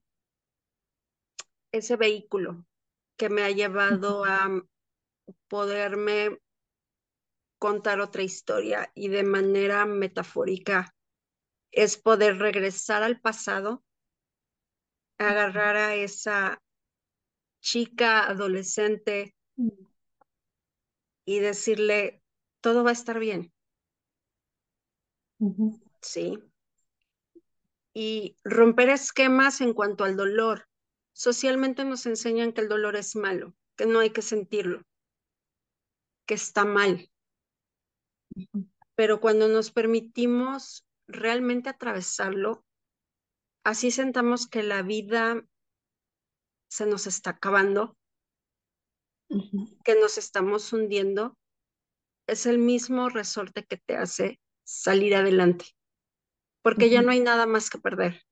ese 1.71 1.95
vehículo 1.97 2.65
que 3.17 3.29
me 3.29 3.43
ha 3.43 3.51
llevado 3.51 4.23
a 4.23 4.49
poderme 5.47 6.39
contar 7.59 7.99
otra 7.99 8.23
historia 8.23 8.91
y 8.93 9.09
de 9.09 9.23
manera 9.23 9.85
metafórica 9.85 10.93
es 11.71 11.97
poder 11.97 12.37
regresar 12.37 13.03
al 13.03 13.19
pasado 13.19 13.83
agarrar 15.17 15.75
a 15.75 15.95
esa 15.95 16.61
chica 17.61 18.27
adolescente 18.29 19.35
mm. 19.55 19.69
y 21.25 21.39
decirle, 21.39 22.21
todo 22.61 22.83
va 22.83 22.91
a 22.91 22.93
estar 22.93 23.19
bien. 23.19 23.54
Sí. 26.01 26.39
Y 27.93 28.37
romper 28.43 28.89
esquemas 28.89 29.61
en 29.61 29.73
cuanto 29.73 30.03
al 30.03 30.15
dolor. 30.15 30.67
Socialmente 31.13 31.85
nos 31.85 32.05
enseñan 32.05 32.51
que 32.51 32.61
el 32.61 32.69
dolor 32.69 32.95
es 32.95 33.15
malo, 33.15 33.53
que 33.75 33.85
no 33.85 33.99
hay 33.99 34.09
que 34.09 34.21
sentirlo, 34.21 34.83
que 36.25 36.33
está 36.33 36.65
mal. 36.65 37.09
Pero 38.95 39.21
cuando 39.21 39.47
nos 39.47 39.71
permitimos 39.71 40.85
realmente 41.07 41.69
atravesarlo, 41.69 42.65
así 43.63 43.91
sentamos 43.91 44.47
que 44.47 44.63
la 44.63 44.81
vida 44.81 45.45
se 46.67 46.85
nos 46.85 47.07
está 47.07 47.31
acabando, 47.31 47.97
que 49.83 49.95
nos 49.99 50.17
estamos 50.17 50.71
hundiendo, 50.73 51.37
es 52.27 52.45
el 52.45 52.57
mismo 52.57 53.09
resorte 53.09 53.63
que 53.65 53.77
te 53.77 53.95
hace 53.95 54.39
salir 54.65 55.15
adelante, 55.15 55.65
porque 56.61 56.89
ya 56.89 57.01
no 57.01 57.11
hay 57.11 57.21
nada 57.21 57.45
más 57.45 57.69
que 57.69 57.79
perder 57.79 58.25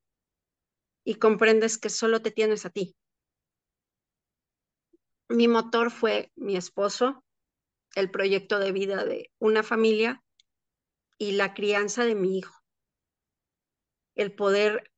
y 1.05 1.15
comprendes 1.15 1.77
que 1.77 1.89
solo 1.89 2.21
te 2.21 2.31
tienes 2.31 2.65
a 2.65 2.69
ti. 2.69 2.95
Mi 5.29 5.47
motor 5.47 5.91
fue 5.91 6.31
mi 6.35 6.55
esposo, 6.57 7.23
el 7.95 8.11
proyecto 8.11 8.59
de 8.59 8.71
vida 8.71 9.05
de 9.05 9.31
una 9.39 9.63
familia 9.63 10.23
y 11.17 11.33
la 11.33 11.53
crianza 11.53 12.05
de 12.05 12.15
mi 12.15 12.37
hijo. 12.37 12.55
El 14.15 14.33
poder 14.33 14.91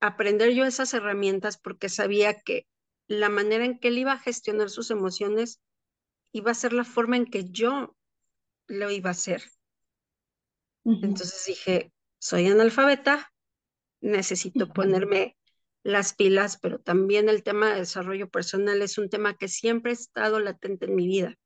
aprender 0.00 0.52
yo 0.52 0.64
esas 0.64 0.92
herramientas 0.94 1.58
porque 1.58 1.88
sabía 1.88 2.40
que 2.40 2.66
la 3.06 3.28
manera 3.28 3.64
en 3.64 3.78
que 3.78 3.88
él 3.88 3.98
iba 3.98 4.12
a 4.12 4.18
gestionar 4.18 4.70
sus 4.70 4.90
emociones 4.90 5.60
iba 6.32 6.50
a 6.50 6.54
ser 6.54 6.72
la 6.72 6.84
forma 6.84 7.16
en 7.16 7.26
que 7.26 7.50
yo 7.50 7.96
lo 8.66 8.90
iba 8.90 9.10
a 9.10 9.12
hacer. 9.12 9.42
Entonces 10.84 11.44
dije, 11.46 11.92
soy 12.18 12.46
analfabeta, 12.46 13.32
necesito 14.00 14.72
ponerme 14.72 15.36
las 15.82 16.14
pilas, 16.14 16.58
pero 16.58 16.78
también 16.78 17.28
el 17.28 17.42
tema 17.42 17.70
de 17.70 17.80
desarrollo 17.80 18.28
personal 18.28 18.82
es 18.82 18.98
un 18.98 19.08
tema 19.08 19.36
que 19.36 19.48
siempre 19.48 19.90
ha 19.90 19.94
estado 19.94 20.40
latente 20.40 20.86
en 20.86 20.94
mi 20.94 21.06
vida. 21.06 21.38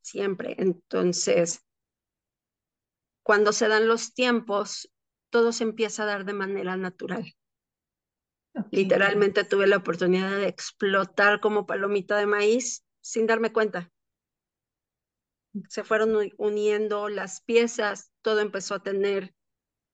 Siempre. 0.00 0.54
Entonces, 0.58 1.64
cuando 3.22 3.52
se 3.52 3.68
dan 3.68 3.88
los 3.88 4.14
tiempos, 4.14 4.90
todo 5.30 5.52
se 5.52 5.64
empieza 5.64 6.04
a 6.04 6.06
dar 6.06 6.24
de 6.24 6.32
manera 6.32 6.76
natural. 6.76 7.34
Literalmente 8.70 9.44
tuve 9.44 9.66
la 9.66 9.76
oportunidad 9.76 10.36
de 10.36 10.48
explotar 10.48 11.40
como 11.40 11.66
palomita 11.66 12.16
de 12.16 12.26
maíz 12.26 12.84
sin 13.00 13.26
darme 13.26 13.52
cuenta. 13.52 13.90
Se 15.68 15.84
fueron 15.84 16.30
uniendo 16.38 17.08
las 17.08 17.42
piezas, 17.42 18.12
todo 18.22 18.40
empezó 18.40 18.74
a 18.74 18.82
tener 18.82 19.34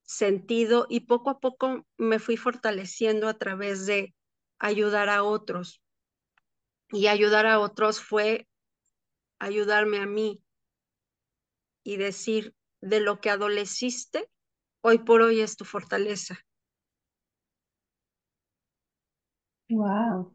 sentido 0.02 0.86
y 0.88 1.00
poco 1.00 1.30
a 1.30 1.40
poco 1.40 1.86
me 1.96 2.18
fui 2.18 2.36
fortaleciendo 2.36 3.28
a 3.28 3.38
través 3.38 3.86
de 3.86 4.14
ayudar 4.58 5.08
a 5.08 5.24
otros. 5.24 5.80
Y 6.90 7.06
ayudar 7.06 7.46
a 7.46 7.58
otros 7.58 8.00
fue 8.00 8.46
ayudarme 9.38 9.98
a 9.98 10.06
mí 10.06 10.42
y 11.84 11.96
decir, 11.96 12.54
de 12.80 13.00
lo 13.00 13.20
que 13.20 13.30
adoleciste, 13.30 14.28
hoy 14.82 14.98
por 14.98 15.22
hoy 15.22 15.40
es 15.40 15.56
tu 15.56 15.64
fortaleza. 15.64 16.38
Wow. 19.70 20.32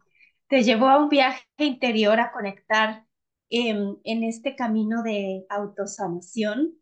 Te 0.50 0.64
llevó 0.64 0.90
a 0.90 0.98
un 0.98 1.10
viaje 1.10 1.46
interior 1.60 2.20
a 2.20 2.32
conectar 2.32 3.07
em, 3.50 3.98
en 4.04 4.24
este 4.24 4.56
camino 4.56 5.04
de 5.04 5.46
autosanación, 5.50 6.74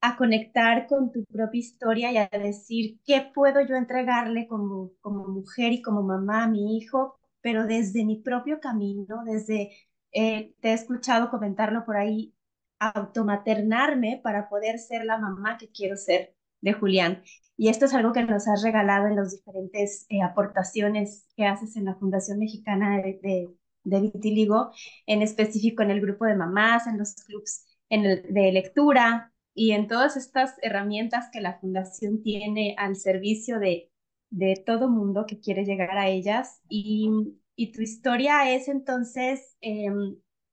a 0.00 0.16
conectar 0.16 0.86
con 0.86 1.12
tu 1.12 1.24
propia 1.26 1.58
historia 1.60 2.12
y 2.12 2.16
a 2.16 2.28
decir 2.32 3.00
qué 3.04 3.30
puedo 3.34 3.60
yo 3.60 3.76
entregarle 3.76 4.46
como, 4.48 4.92
como 5.00 5.28
mujer 5.28 5.72
y 5.72 5.82
como 5.82 6.02
mamá 6.02 6.44
a 6.44 6.48
mi 6.48 6.78
hijo, 6.78 7.18
pero 7.42 7.66
desde 7.66 8.04
mi 8.04 8.16
propio 8.22 8.60
camino, 8.60 9.22
desde, 9.24 9.70
eh, 10.12 10.54
te 10.60 10.70
he 10.70 10.72
escuchado 10.72 11.30
comentarlo 11.30 11.84
por 11.84 11.96
ahí, 11.96 12.34
automaternarme 12.78 14.20
para 14.22 14.48
poder 14.48 14.78
ser 14.78 15.04
la 15.04 15.18
mamá 15.18 15.58
que 15.58 15.70
quiero 15.70 15.96
ser 15.96 16.34
de 16.62 16.72
Julián. 16.72 17.22
Y 17.56 17.68
esto 17.68 17.84
es 17.84 17.94
algo 17.94 18.12
que 18.12 18.22
nos 18.24 18.48
has 18.48 18.62
regalado 18.62 19.06
en 19.06 19.16
las 19.16 19.32
diferentes 19.32 20.06
eh, 20.08 20.22
aportaciones 20.22 21.26
que 21.36 21.44
haces 21.46 21.76
en 21.76 21.84
la 21.84 21.94
Fundación 21.96 22.38
Mexicana 22.38 22.96
de, 23.02 23.20
de, 23.22 23.48
de, 23.84 24.00
Vitiligo, 24.00 24.70
en 25.06 25.22
específico 25.22 25.82
en 25.82 25.90
el 25.90 26.00
grupo 26.00 26.24
de 26.26 26.36
mamás, 26.36 26.86
en 26.86 26.98
los 26.98 27.14
clubs 27.14 27.64
en 27.88 28.04
el, 28.04 28.22
de 28.32 28.52
lectura 28.52 29.32
y 29.54 29.72
en 29.72 29.88
todas 29.88 30.16
estas 30.16 30.54
herramientas 30.62 31.28
que 31.32 31.40
la 31.40 31.58
Fundación 31.58 32.22
tiene 32.22 32.74
al 32.78 32.96
servicio 32.96 33.58
de, 33.58 33.90
de 34.30 34.62
todo 34.64 34.88
mundo 34.88 35.26
que 35.26 35.40
quiere 35.40 35.64
llegar 35.64 35.98
a 35.98 36.08
ellas. 36.08 36.60
Y, 36.68 37.10
y 37.56 37.72
tu 37.72 37.82
historia 37.82 38.54
es 38.54 38.68
entonces 38.68 39.56
eh, 39.60 39.88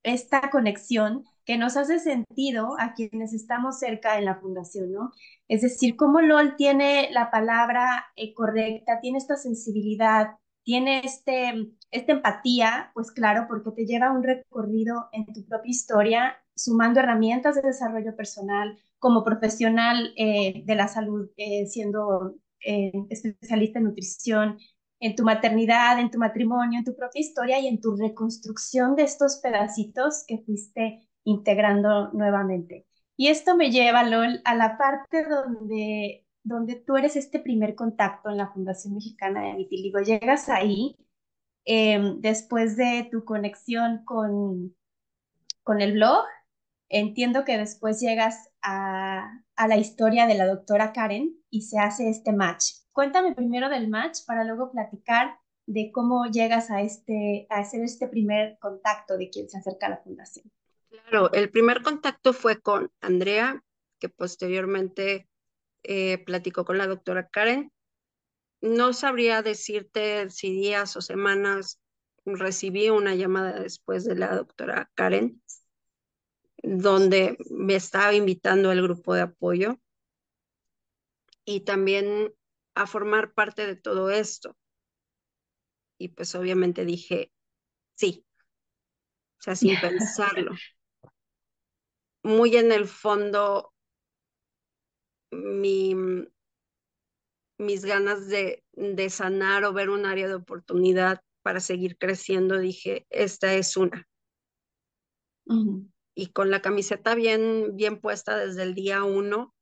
esta 0.03 0.49
conexión 0.49 1.23
que 1.45 1.57
nos 1.57 1.77
hace 1.77 1.99
sentido 1.99 2.75
a 2.79 2.93
quienes 2.93 3.33
estamos 3.33 3.79
cerca 3.79 4.17
en 4.17 4.25
la 4.25 4.35
fundación, 4.39 4.91
¿no? 4.91 5.11
Es 5.47 5.61
decir, 5.61 5.95
cómo 5.95 6.19
LOL 6.21 6.55
tiene 6.57 7.09
la 7.11 7.31
palabra 7.31 8.05
eh, 8.15 8.33
correcta, 8.33 8.99
tiene 8.99 9.17
esta 9.17 9.37
sensibilidad, 9.37 10.31
tiene 10.67 10.99
este, 11.05 11.71
esta 11.91 12.11
empatía, 12.11 12.91
pues 12.93 13.11
claro, 13.11 13.45
porque 13.47 13.71
te 13.71 13.85
lleva 13.85 14.11
un 14.11 14.21
recorrido 14.21 15.07
en 15.13 15.25
tu 15.27 15.45
propia 15.45 15.69
historia, 15.71 16.37
sumando 16.57 16.99
herramientas 16.99 17.55
de 17.55 17.61
desarrollo 17.61 18.17
personal, 18.17 18.77
como 18.99 19.23
profesional 19.23 20.13
eh, 20.17 20.63
de 20.65 20.75
la 20.75 20.89
salud, 20.89 21.29
eh, 21.37 21.67
siendo 21.67 22.35
eh, 22.65 22.91
especialista 23.09 23.79
en 23.79 23.85
nutrición, 23.85 24.57
en 24.99 25.15
tu 25.15 25.23
maternidad, 25.23 26.01
en 26.01 26.11
tu 26.11 26.17
matrimonio, 26.17 26.79
en 26.79 26.85
tu 26.85 26.97
propia 26.97 27.21
historia 27.21 27.61
y 27.61 27.67
en 27.67 27.79
tu 27.79 27.95
reconstrucción 27.95 28.97
de 28.97 29.03
estos 29.03 29.37
pedacitos 29.37 30.25
que 30.27 30.39
fuiste 30.39 31.07
integrando 31.23 32.11
nuevamente. 32.11 32.85
Y 33.15 33.29
esto 33.29 33.55
me 33.55 33.71
lleva, 33.71 34.03
Lol, 34.03 34.41
a 34.43 34.53
la 34.53 34.77
parte 34.77 35.23
donde, 35.29 36.26
donde 36.47 36.75
tú 36.75 36.95
eres 36.95 37.15
este 37.15 37.39
primer 37.39 37.75
contacto 37.75 38.29
en 38.29 38.37
la 38.37 38.47
Fundación 38.47 38.95
Mexicana 38.95 39.43
de 39.43 39.55
Vitiligo. 39.55 39.99
Llegas 39.99 40.47
ahí 40.47 40.95
eh, 41.65 42.15
después 42.19 42.77
de 42.77 43.07
tu 43.11 43.25
conexión 43.25 44.03
con, 44.05 44.75
con 45.63 45.81
el 45.81 45.93
blog. 45.93 46.23
Entiendo 46.89 47.43
que 47.43 47.57
después 47.57 47.99
llegas 47.99 48.49
a, 48.61 49.43
a 49.57 49.67
la 49.67 49.75
historia 49.75 50.25
de 50.25 50.35
la 50.35 50.47
doctora 50.47 50.93
Karen 50.93 51.35
y 51.49 51.63
se 51.63 51.79
hace 51.79 52.09
este 52.09 52.31
match. 52.31 52.63
Cuéntame 52.93 53.35
primero 53.35 53.67
del 53.69 53.89
match 53.89 54.19
para 54.25 54.45
luego 54.45 54.71
platicar 54.71 55.37
de 55.65 55.91
cómo 55.91 56.27
llegas 56.27 56.71
a, 56.71 56.81
este, 56.81 57.45
a 57.49 57.59
hacer 57.59 57.83
este 57.83 58.07
primer 58.07 58.57
contacto 58.59 59.17
de 59.17 59.29
quien 59.29 59.49
se 59.49 59.57
acerca 59.57 59.87
a 59.87 59.89
la 59.89 59.97
fundación. 59.97 60.49
Claro, 60.89 61.29
el 61.33 61.49
primer 61.51 61.81
contacto 61.81 62.31
fue 62.31 62.61
con 62.61 62.89
Andrea, 63.01 63.61
que 63.99 64.07
posteriormente 64.07 65.26
eh, 65.87 66.17
platicó 66.25 66.65
con 66.65 66.77
la 66.77 66.87
doctora 66.87 67.29
Karen. 67.29 67.71
No 68.61 68.93
sabría 68.93 69.41
decirte 69.41 70.29
si 70.29 70.51
días 70.51 70.95
o 70.97 71.01
semanas 71.01 71.79
recibí 72.25 72.89
una 72.89 73.15
llamada 73.15 73.59
después 73.59 74.03
de 74.03 74.15
la 74.15 74.35
doctora 74.35 74.91
Karen, 74.95 75.41
donde 76.61 77.37
me 77.49 77.75
estaba 77.75 78.13
invitando 78.13 78.69
al 78.69 78.81
grupo 78.81 79.13
de 79.13 79.21
apoyo 79.21 79.79
y 81.45 81.61
también 81.61 82.33
a 82.75 82.85
formar 82.85 83.33
parte 83.33 83.65
de 83.65 83.75
todo 83.75 84.11
esto. 84.11 84.57
Y 85.97 86.09
pues 86.09 86.35
obviamente 86.35 86.85
dije, 86.85 87.31
sí, 87.95 88.25
o 89.39 89.41
sea, 89.41 89.55
sin 89.55 89.79
pensarlo 89.81 90.51
muy 92.27 92.57
en 92.57 92.71
el 92.73 92.87
fondo 92.87 93.73
mi, 95.31 95.95
mis 97.57 97.85
ganas 97.85 98.27
de, 98.27 98.63
de 98.73 99.09
sanar 99.09 99.63
o 99.65 99.73
ver 99.73 99.89
un 99.89 100.05
área 100.05 100.27
de 100.27 100.35
oportunidad 100.35 101.21
para 101.41 101.59
seguir 101.59 101.97
creciendo, 101.97 102.59
dije, 102.59 103.05
esta 103.09 103.53
es 103.53 103.77
una. 103.77 104.07
Uh 105.45 105.53
-huh. 105.53 105.91
Y 106.15 106.27
con 106.27 106.49
la 106.49 106.61
camiseta 106.61 107.15
bien, 107.15 107.75
bien 107.75 108.01
puesta 108.01 108.37
desde 108.37 108.63
el 108.63 108.73
día 108.73 109.03
uno, 109.03 109.53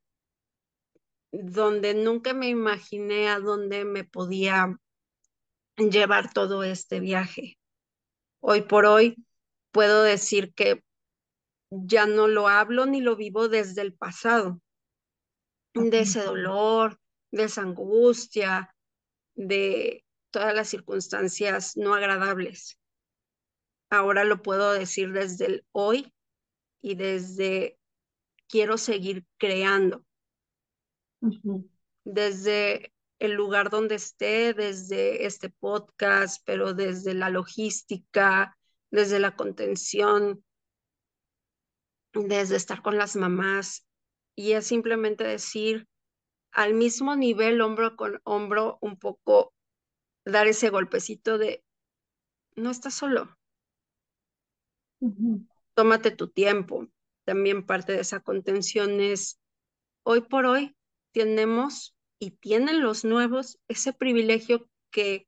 donde 1.32 1.94
nunca 1.94 2.34
me 2.34 2.48
imaginé 2.48 3.30
a 3.30 3.40
dónde 3.40 3.86
me 3.86 4.04
podía 4.04 4.80
llevar 5.78 6.32
todo 6.32 6.64
este 6.64 7.00
viaje. 7.00 7.58
Hoy 8.40 8.62
por 8.62 8.86
hoy 8.86 9.16
puedo 9.72 10.04
decir 10.04 10.54
que 10.54 10.84
ya 11.70 12.06
no 12.06 12.28
lo 12.28 12.48
hablo 12.48 12.86
ni 12.86 13.02
lo 13.02 13.16
vivo 13.16 13.50
desde 13.50 13.82
el 13.82 13.94
pasado, 13.94 14.62
de 15.76 16.00
ese 16.00 16.24
dolor, 16.24 17.00
de 17.32 17.44
esa 17.44 17.62
angustia, 17.62 18.74
de 19.36 20.06
todas 20.32 20.56
las 20.56 20.70
circunstancias 20.70 21.76
no 21.76 21.94
agradables. 21.94 22.80
Ahora 23.90 24.24
lo 24.24 24.42
puedo 24.42 24.74
decir 24.74 25.12
desde 25.12 25.46
el 25.46 25.66
hoy 25.72 26.14
y 26.82 26.96
desde 26.96 27.78
quiero 28.48 28.78
seguir 28.78 29.26
creando. 29.38 30.06
Uh 31.22 31.30
-huh. 31.30 31.70
Desde 32.06 32.94
el 33.20 33.34
lugar 33.34 33.70
donde 33.70 33.96
esté, 33.96 34.54
desde 34.54 35.26
este 35.26 35.50
podcast, 35.50 36.42
pero 36.46 36.74
desde 36.74 37.14
la 37.14 37.30
logística, 37.30 38.58
desde 38.92 39.20
la 39.20 39.36
contención, 39.36 40.44
desde 42.14 42.56
estar 42.56 42.82
con 42.82 42.98
las 42.98 43.16
mamás 43.16 43.85
y 44.36 44.54
es 44.54 44.68
simplemente 44.68 45.24
decir 45.24 45.88
al 46.52 46.74
mismo 46.74 47.16
nivel, 47.16 47.62
hombro 47.62 47.96
con 47.96 48.22
hombro, 48.24 48.78
un 48.82 48.98
poco 48.98 49.54
dar 50.26 50.48
ese 50.48 50.70
golpecito 50.70 51.38
de 51.38 51.64
no 52.56 52.72
estás 52.72 52.94
solo. 52.94 53.36
Uh 55.02 55.10
-huh. 55.10 55.48
Tómate 55.74 56.12
tu 56.12 56.30
tiempo. 56.30 56.88
También 57.26 57.66
parte 57.66 57.92
de 57.94 58.02
esa 58.02 58.22
contención 58.22 59.02
es 59.02 59.40
hoy 60.04 60.22
por 60.22 60.46
hoy 60.46 60.76
tenemos 61.12 61.96
y 62.20 62.32
tienen 62.32 62.82
los 62.82 63.04
nuevos 63.04 63.60
ese 63.68 63.94
privilegio 63.94 64.70
que 64.92 65.28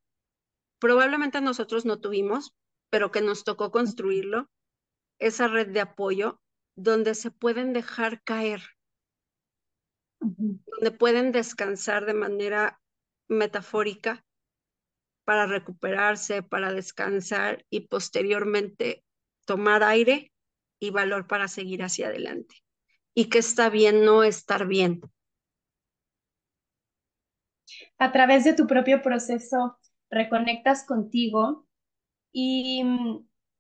probablemente 0.80 1.42
nosotros 1.42 1.86
no 1.86 2.00
tuvimos, 2.00 2.54
pero 2.90 3.12
que 3.12 3.22
nos 3.22 3.44
tocó 3.44 3.72
construirlo, 3.72 4.50
esa 5.20 5.48
red 5.48 5.70
de 5.70 5.82
apoyo 5.82 6.40
donde 6.76 7.16
se 7.16 7.32
pueden 7.32 7.74
dejar 7.74 8.22
caer, 8.24 8.62
uh 10.20 10.28
-huh. 10.28 10.60
donde 10.66 10.92
pueden 10.92 11.32
descansar 11.32 12.06
de 12.06 12.14
manera 12.14 12.80
metafórica 13.28 14.24
para 15.26 15.46
recuperarse, 15.46 16.44
para 16.44 16.72
descansar 16.72 17.66
y 17.70 17.88
posteriormente 17.88 19.04
tomar 19.46 19.84
aire 19.84 20.32
y 20.80 20.92
valor 20.92 21.28
para 21.28 21.48
seguir 21.48 21.84
hacia 21.84 22.08
adelante. 22.08 22.56
Y 23.14 23.30
que 23.30 23.40
está 23.40 23.70
bien 23.70 24.06
no 24.06 24.24
estar 24.24 24.68
bien. 24.68 25.02
A 27.98 28.12
través 28.12 28.44
de 28.44 28.54
tu 28.54 28.68
propio 28.68 29.02
proceso, 29.02 29.78
reconectas 30.10 30.86
contigo 30.86 31.68
y 32.32 32.84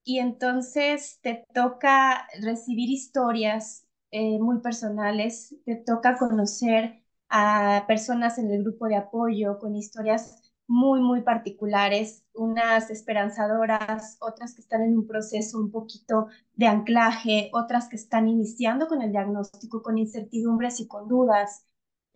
y 0.08 0.20
entonces 0.20 1.20
te 1.22 1.46
toca 1.54 2.30
recibir 2.40 2.90
historias 2.90 3.86
eh, 4.12 4.40
muy 4.40 4.60
personales, 4.62 5.56
te 5.66 5.76
toca 5.76 6.18
conocer 6.18 7.04
a 7.30 7.86
personas 7.88 8.38
en 8.38 8.52
el 8.52 8.64
grupo 8.64 8.88
de 8.88 8.96
apoyo 8.96 9.60
con 9.60 9.76
historias 9.76 10.42
muy, 10.68 11.02
muy 11.02 11.22
particulares, 11.22 12.26
unas 12.34 12.90
esperanzadoras, 12.90 14.18
otras 14.20 14.54
que 14.54 14.62
están 14.62 14.84
en 14.84 14.98
un 14.98 15.08
proceso 15.08 15.60
un 15.60 15.72
poquito 15.72 16.28
de 16.56 16.68
anclaje, 16.68 17.50
otras 17.54 17.88
que 17.88 17.96
están 17.96 18.28
iniciando 18.28 18.88
con 18.88 19.02
el 19.02 19.12
diagnóstico 19.12 19.82
con 19.82 19.98
incertidumbres 19.98 20.80
y 20.82 20.88
con 20.88 21.08
dudas, 21.08 21.66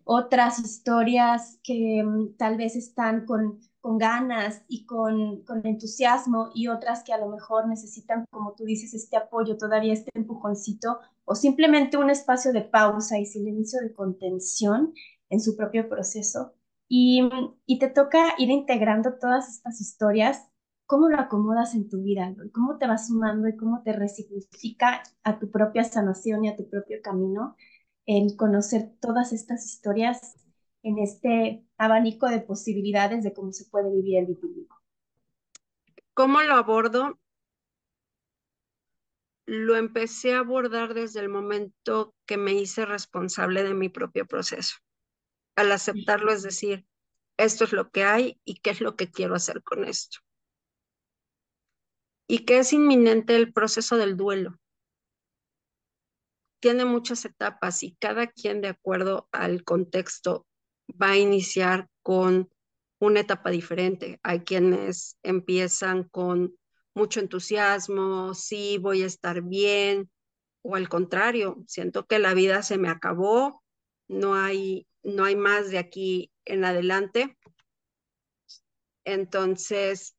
otras 0.04 0.58
historias 0.60 1.58
que 1.62 2.02
um, 2.04 2.36
tal 2.36 2.56
vez 2.56 2.76
están 2.76 3.24
con 3.26 3.60
con 3.82 3.98
ganas 3.98 4.62
y 4.68 4.86
con, 4.86 5.42
con, 5.42 5.66
entusiasmo 5.66 6.50
y 6.54 6.68
otras 6.68 7.02
que 7.04 7.12
a 7.12 7.18
lo 7.18 7.28
mejor 7.28 7.68
necesitan, 7.68 8.24
como 8.30 8.54
tú 8.54 8.64
dices, 8.64 8.94
este 8.94 9.16
apoyo, 9.16 9.58
todavía 9.58 9.92
este 9.92 10.10
empujoncito 10.14 11.00
o 11.24 11.34
simplemente 11.34 11.98
un 11.98 12.08
espacio 12.08 12.52
de 12.52 12.62
pausa 12.62 13.18
y 13.18 13.26
silencio 13.26 13.80
de 13.80 13.92
contención 13.92 14.94
en 15.28 15.40
su 15.40 15.56
propio 15.56 15.88
proceso. 15.88 16.54
Y, 16.88 17.28
y 17.66 17.78
te 17.78 17.88
toca 17.88 18.34
ir 18.38 18.50
integrando 18.50 19.14
todas 19.20 19.48
estas 19.48 19.80
historias 19.80 20.46
cómo 20.86 21.08
lo 21.08 21.18
acomodas 21.18 21.74
en 21.74 21.88
tu 21.88 22.02
vida, 22.02 22.34
cómo 22.52 22.76
te 22.76 22.86
va 22.86 22.98
sumando 22.98 23.48
y 23.48 23.56
cómo 23.56 23.82
te 23.82 23.94
resignifica 23.94 25.02
a 25.22 25.38
tu 25.38 25.50
propia 25.50 25.84
sanación 25.84 26.44
y 26.44 26.48
a 26.50 26.56
tu 26.56 26.68
propio 26.68 26.98
camino 27.02 27.56
en 28.04 28.36
conocer 28.36 28.92
todas 29.00 29.32
estas 29.32 29.64
historias 29.64 30.36
en 30.82 30.98
este 30.98 31.64
abanico 31.78 32.28
de 32.28 32.40
posibilidades 32.40 33.22
de 33.22 33.32
cómo 33.32 33.52
se 33.52 33.66
puede 33.66 33.90
vivir 33.90 34.18
el 34.18 34.26
vitiligo. 34.26 34.76
¿Cómo 36.14 36.42
lo 36.42 36.54
abordo? 36.54 37.18
Lo 39.46 39.76
empecé 39.76 40.34
a 40.34 40.40
abordar 40.40 40.94
desde 40.94 41.20
el 41.20 41.28
momento 41.28 42.14
que 42.26 42.36
me 42.36 42.52
hice 42.52 42.84
responsable 42.84 43.62
de 43.62 43.74
mi 43.74 43.88
propio 43.88 44.26
proceso. 44.26 44.76
Al 45.56 45.72
aceptarlo, 45.72 46.32
es 46.32 46.42
decir, 46.42 46.86
esto 47.36 47.64
es 47.64 47.72
lo 47.72 47.90
que 47.90 48.04
hay 48.04 48.40
y 48.44 48.60
qué 48.60 48.70
es 48.70 48.80
lo 48.80 48.96
que 48.96 49.10
quiero 49.10 49.34
hacer 49.34 49.62
con 49.62 49.84
esto. 49.84 50.18
Y 52.28 52.44
que 52.44 52.58
es 52.58 52.72
inminente 52.72 53.36
el 53.36 53.52
proceso 53.52 53.96
del 53.96 54.16
duelo. 54.16 54.58
Tiene 56.60 56.84
muchas 56.84 57.24
etapas 57.24 57.82
y 57.82 57.96
cada 57.96 58.28
quien 58.28 58.60
de 58.60 58.68
acuerdo 58.68 59.28
al 59.32 59.64
contexto 59.64 60.46
va 61.00 61.10
a 61.10 61.18
iniciar 61.18 61.88
con 62.02 62.50
una 62.98 63.20
etapa 63.20 63.50
diferente. 63.50 64.20
Hay 64.22 64.40
quienes 64.40 65.18
empiezan 65.22 66.04
con 66.04 66.56
mucho 66.94 67.20
entusiasmo, 67.20 68.34
sí, 68.34 68.78
voy 68.78 69.02
a 69.02 69.06
estar 69.06 69.42
bien, 69.42 70.10
o 70.62 70.76
al 70.76 70.88
contrario, 70.88 71.62
siento 71.66 72.06
que 72.06 72.18
la 72.18 72.34
vida 72.34 72.62
se 72.62 72.78
me 72.78 72.88
acabó, 72.88 73.62
no 74.08 74.34
hay, 74.34 74.86
no 75.02 75.24
hay 75.24 75.34
más 75.34 75.70
de 75.70 75.78
aquí 75.78 76.30
en 76.44 76.64
adelante. 76.64 77.36
Entonces, 79.04 80.16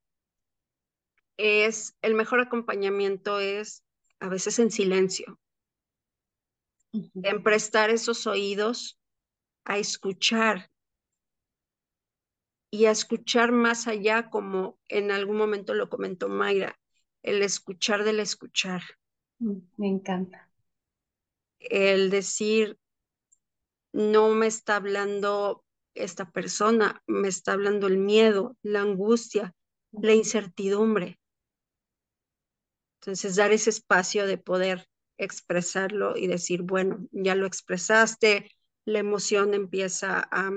es 1.37 1.95
el 2.01 2.15
mejor 2.15 2.41
acompañamiento 2.41 3.39
es 3.39 3.83
a 4.19 4.29
veces 4.29 4.59
en 4.59 4.71
silencio, 4.71 5.39
en 6.91 7.43
prestar 7.43 7.89
esos 7.89 8.27
oídos 8.27 8.99
a 9.65 9.77
escuchar 9.77 10.69
y 12.71 12.85
a 12.85 12.91
escuchar 12.91 13.51
más 13.51 13.87
allá, 13.87 14.29
como 14.29 14.79
en 14.87 15.11
algún 15.11 15.37
momento 15.37 15.75
lo 15.75 15.89
comentó 15.89 16.27
Mayra, 16.27 16.79
el 17.21 17.43
escuchar 17.43 18.03
del 18.03 18.19
escuchar. 18.19 18.81
Mm, 19.39 19.57
me 19.77 19.87
encanta. 19.87 20.49
El 21.59 22.09
decir, 22.09 22.79
no 23.93 24.29
me 24.29 24.47
está 24.47 24.77
hablando 24.77 25.63
esta 25.93 26.31
persona, 26.31 27.03
me 27.05 27.27
está 27.27 27.53
hablando 27.53 27.87
el 27.87 27.99
miedo, 27.99 28.57
la 28.63 28.81
angustia, 28.81 29.53
la 29.91 30.13
incertidumbre. 30.13 31.19
Entonces, 32.99 33.35
dar 33.35 33.51
ese 33.51 33.69
espacio 33.69 34.25
de 34.25 34.37
poder 34.37 34.87
expresarlo 35.17 36.17
y 36.17 36.27
decir, 36.27 36.63
bueno, 36.63 37.07
ya 37.11 37.35
lo 37.35 37.45
expresaste, 37.45 38.49
la 38.85 38.99
emoción 38.99 39.53
empieza 39.53 40.27
a, 40.31 40.51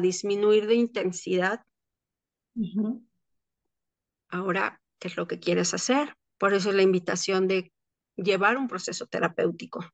disminuir 0.00 0.66
de 0.66 0.74
intensidad. 0.74 1.64
Ahora, 4.28 4.80
¿qué 4.98 5.08
es 5.08 5.16
lo 5.16 5.26
que 5.26 5.38
quieres 5.38 5.74
hacer? 5.74 6.16
Por 6.38 6.54
eso 6.54 6.70
es 6.70 6.76
la 6.76 6.82
invitación 6.82 7.46
de 7.46 7.72
llevar 8.16 8.56
un 8.56 8.68
proceso 8.68 9.06
terapéutico, 9.06 9.84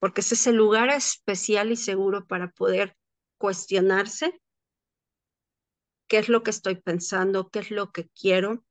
porque 0.00 0.20
ese 0.20 0.34
es 0.34 0.46
el 0.48 0.56
lugar 0.56 0.90
especial 0.90 1.70
y 1.70 1.76
seguro 1.76 2.26
para 2.26 2.50
poder 2.50 2.96
cuestionarse 3.38 4.40
qué 6.08 6.18
es 6.18 6.28
lo 6.28 6.42
que 6.42 6.50
estoy 6.50 6.74
pensando, 6.74 7.48
qué 7.48 7.60
es 7.60 7.70
lo 7.70 7.92
que 7.92 8.08
quiero. 8.08 8.64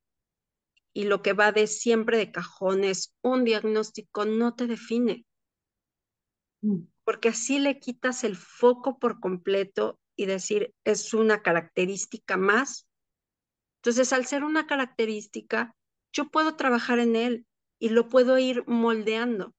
Y 0.94 1.04
lo 1.04 1.22
que 1.22 1.32
va 1.32 1.52
de 1.52 1.66
siempre 1.66 2.18
de 2.18 2.30
cajones, 2.30 3.16
un 3.22 3.44
diagnóstico 3.44 4.26
no 4.26 4.54
te 4.54 4.66
define. 4.66 5.24
Mm 7.02 7.04
porque 7.04 7.28
así 7.30 7.58
le 7.58 7.78
quitas 7.78 8.24
el 8.24 8.36
foco 8.36 8.98
por 8.98 9.20
completo 9.20 9.98
y 10.16 10.26
decir, 10.26 10.74
es 10.84 11.14
una 11.14 11.42
característica 11.42 12.36
más. 12.36 12.86
Entonces, 13.80 14.12
al 14.12 14.26
ser 14.26 14.44
una 14.44 14.66
característica, 14.66 15.74
yo 16.12 16.30
puedo 16.30 16.56
trabajar 16.56 16.98
en 16.98 17.16
él 17.16 17.46
y 17.80 17.88
lo 17.88 18.08
puedo 18.08 18.38
ir 18.38 18.64
moldeando. 18.68 19.54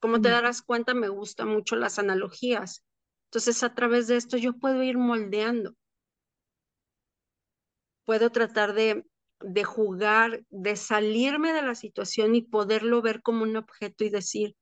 Como 0.00 0.20
te 0.20 0.28
darás 0.28 0.60
cuenta, 0.60 0.92
me 0.92 1.08
gustan 1.08 1.48
mucho 1.48 1.76
las 1.76 1.98
analogías. 1.98 2.84
Entonces, 3.30 3.62
a 3.62 3.74
través 3.74 4.06
de 4.06 4.16
esto, 4.16 4.36
yo 4.36 4.58
puedo 4.58 4.82
ir 4.82 4.98
moldeando. 4.98 5.74
Puedo 8.04 8.28
tratar 8.28 8.74
de, 8.74 9.06
de 9.40 9.64
jugar, 9.64 10.44
de 10.50 10.76
salirme 10.76 11.54
de 11.54 11.62
la 11.62 11.74
situación 11.74 12.34
y 12.34 12.42
poderlo 12.42 13.00
ver 13.00 13.22
como 13.22 13.44
un 13.44 13.56
objeto 13.56 14.04
y 14.04 14.10
decir, 14.10 14.54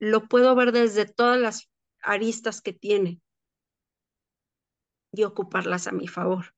lo 0.00 0.28
puedo 0.28 0.54
ver 0.54 0.72
desde 0.72 1.06
todas 1.06 1.40
las 1.40 1.68
aristas 2.02 2.60
que 2.60 2.72
tiene 2.72 3.20
y 5.12 5.24
ocuparlas 5.24 5.86
a 5.86 5.92
mi 5.92 6.06
favor. 6.06 6.54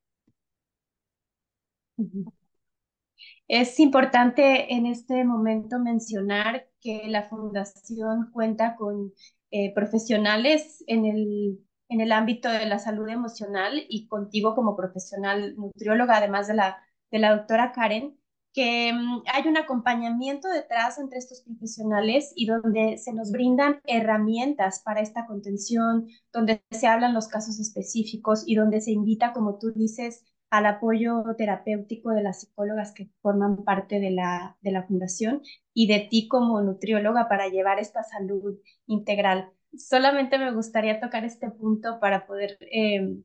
Es 3.48 3.80
importante 3.80 4.72
en 4.72 4.86
este 4.86 5.24
momento 5.24 5.78
mencionar 5.78 6.68
que 6.80 7.08
la 7.08 7.24
fundación 7.24 8.30
cuenta 8.32 8.76
con 8.76 9.12
eh, 9.50 9.74
profesionales 9.74 10.84
en 10.86 11.04
el, 11.04 11.58
en 11.88 12.00
el 12.00 12.12
ámbito 12.12 12.48
de 12.48 12.66
la 12.66 12.78
salud 12.78 13.08
emocional 13.08 13.84
y 13.88 14.06
contigo 14.06 14.54
como 14.54 14.76
profesional 14.76 15.56
nutrióloga, 15.56 16.18
además 16.18 16.46
de 16.46 16.54
la, 16.54 16.78
de 17.10 17.18
la 17.18 17.36
doctora 17.36 17.72
Karen, 17.72 18.19
que 18.52 18.92
mm, 18.92 19.22
hay 19.32 19.48
un 19.48 19.56
acompañamiento 19.56 20.48
detrás 20.48 20.98
entre 20.98 21.18
estos 21.18 21.42
profesionales 21.42 22.32
y 22.34 22.46
donde 22.46 22.98
se 22.98 23.12
nos 23.12 23.30
brindan 23.30 23.80
herramientas 23.84 24.82
para 24.84 25.00
esta 25.00 25.26
contención, 25.26 26.08
donde 26.32 26.62
se 26.70 26.86
hablan 26.86 27.14
los 27.14 27.28
casos 27.28 27.60
específicos 27.60 28.42
y 28.46 28.54
donde 28.56 28.80
se 28.80 28.92
invita, 28.92 29.32
como 29.32 29.58
tú 29.58 29.72
dices, 29.72 30.24
al 30.50 30.66
apoyo 30.66 31.24
terapéutico 31.38 32.10
de 32.10 32.22
las 32.22 32.40
psicólogas 32.40 32.92
que 32.92 33.08
forman 33.22 33.64
parte 33.64 34.00
de 34.00 34.10
la, 34.10 34.56
de 34.62 34.72
la 34.72 34.82
fundación 34.82 35.42
y 35.72 35.86
de 35.86 36.00
ti 36.10 36.26
como 36.26 36.60
nutrióloga 36.60 37.28
para 37.28 37.48
llevar 37.48 37.78
esta 37.78 38.02
salud 38.02 38.58
integral. 38.86 39.52
Solamente 39.76 40.38
me 40.38 40.52
gustaría 40.52 40.98
tocar 40.98 41.24
este 41.24 41.50
punto 41.50 42.00
para 42.00 42.26
poder 42.26 42.58
eh, 42.72 43.22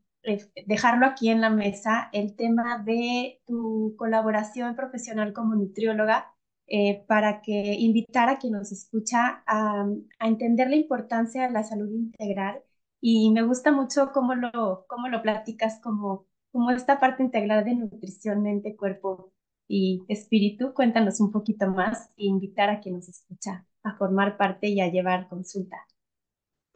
dejarlo 0.65 1.05
aquí 1.05 1.29
en 1.29 1.41
la 1.41 1.49
mesa, 1.49 2.09
el 2.13 2.35
tema 2.35 2.79
de 2.79 3.41
tu 3.45 3.95
colaboración 3.97 4.75
profesional 4.75 5.33
como 5.33 5.55
nutrióloga, 5.55 6.35
eh, 6.67 7.05
para 7.07 7.41
que 7.41 7.75
invitar 7.79 8.27
a 8.27 8.39
quien 8.39 8.53
nos 8.53 8.71
escucha 8.71 9.43
a, 9.45 9.85
entender 10.19 10.69
la 10.69 10.75
importancia 10.75 11.43
de 11.45 11.51
la 11.51 11.63
salud 11.63 11.89
integral. 11.91 12.63
Y 13.01 13.31
me 13.31 13.43
gusta 13.43 13.71
mucho 13.71 14.11
cómo 14.11 14.33
lo, 14.35 14.85
cómo 14.87 15.07
lo 15.09 15.21
platicas 15.21 15.79
como, 15.81 16.25
como 16.51 16.71
esta 16.71 16.99
parte 16.99 17.23
integral 17.23 17.65
de 17.65 17.75
nutrición, 17.75 18.41
mente, 18.41 18.75
cuerpo 18.75 19.31
y 19.67 20.03
espíritu. 20.07 20.73
Cuéntanos 20.73 21.19
un 21.19 21.31
poquito 21.31 21.67
más 21.67 22.09
e 22.17 22.25
invitar 22.25 22.69
a 22.69 22.79
quien 22.79 22.95
nos 22.95 23.09
escucha 23.09 23.65
a 23.83 23.95
formar 23.97 24.37
parte 24.37 24.67
y 24.69 24.81
a 24.81 24.89
llevar 24.89 25.27
consulta. 25.29 25.77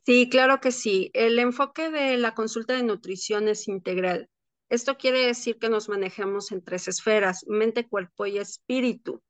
Sí, 0.10 0.28
claro 0.28 0.60
que 0.60 0.72
sí. 0.72 1.12
El 1.14 1.38
enfoque 1.38 1.92
de 1.92 2.18
la 2.18 2.34
consulta 2.34 2.74
de 2.74 2.82
nutrición 2.82 3.48
es 3.48 3.68
integral. 3.68 4.28
Esto 4.68 4.98
quiere 4.98 5.20
decir 5.20 5.60
que 5.60 5.70
nos 5.70 5.88
manejamos 5.88 6.52
en 6.52 6.64
tres 6.64 6.88
esferas, 6.88 7.46
mente, 7.48 7.88
cuerpo 7.88 8.26
y 8.26 8.40
espíritu. 8.40 9.22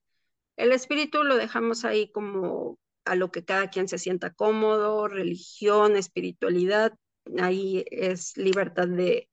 El 0.56 0.72
espíritu 0.72 1.26
lo 1.26 1.36
dejamos 1.36 1.84
ahí 1.84 2.10
como 2.14 2.80
a 3.04 3.16
lo 3.16 3.30
que 3.30 3.44
cada 3.44 3.70
quien 3.70 3.90
se 3.90 3.98
sienta 3.98 4.34
cómodo, 4.34 5.10
religión, 5.10 5.98
espiritualidad, 5.98 6.94
ahí 7.42 7.84
es 7.92 8.38
libertad 8.38 8.88
de, 8.88 9.30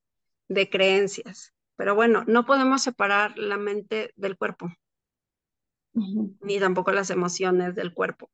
de 0.49 0.69
creencias. 0.69 1.53
Pero 1.77 1.95
bueno, 1.95 2.25
no 2.27 2.45
podemos 2.45 2.83
separar 2.83 3.37
la 3.37 3.55
mente 3.55 4.11
del 4.17 4.35
cuerpo, 4.35 4.69
ni 5.93 6.59
tampoco 6.59 6.91
las 6.91 7.09
emociones 7.09 7.73
del 7.73 7.93
cuerpo 7.93 8.29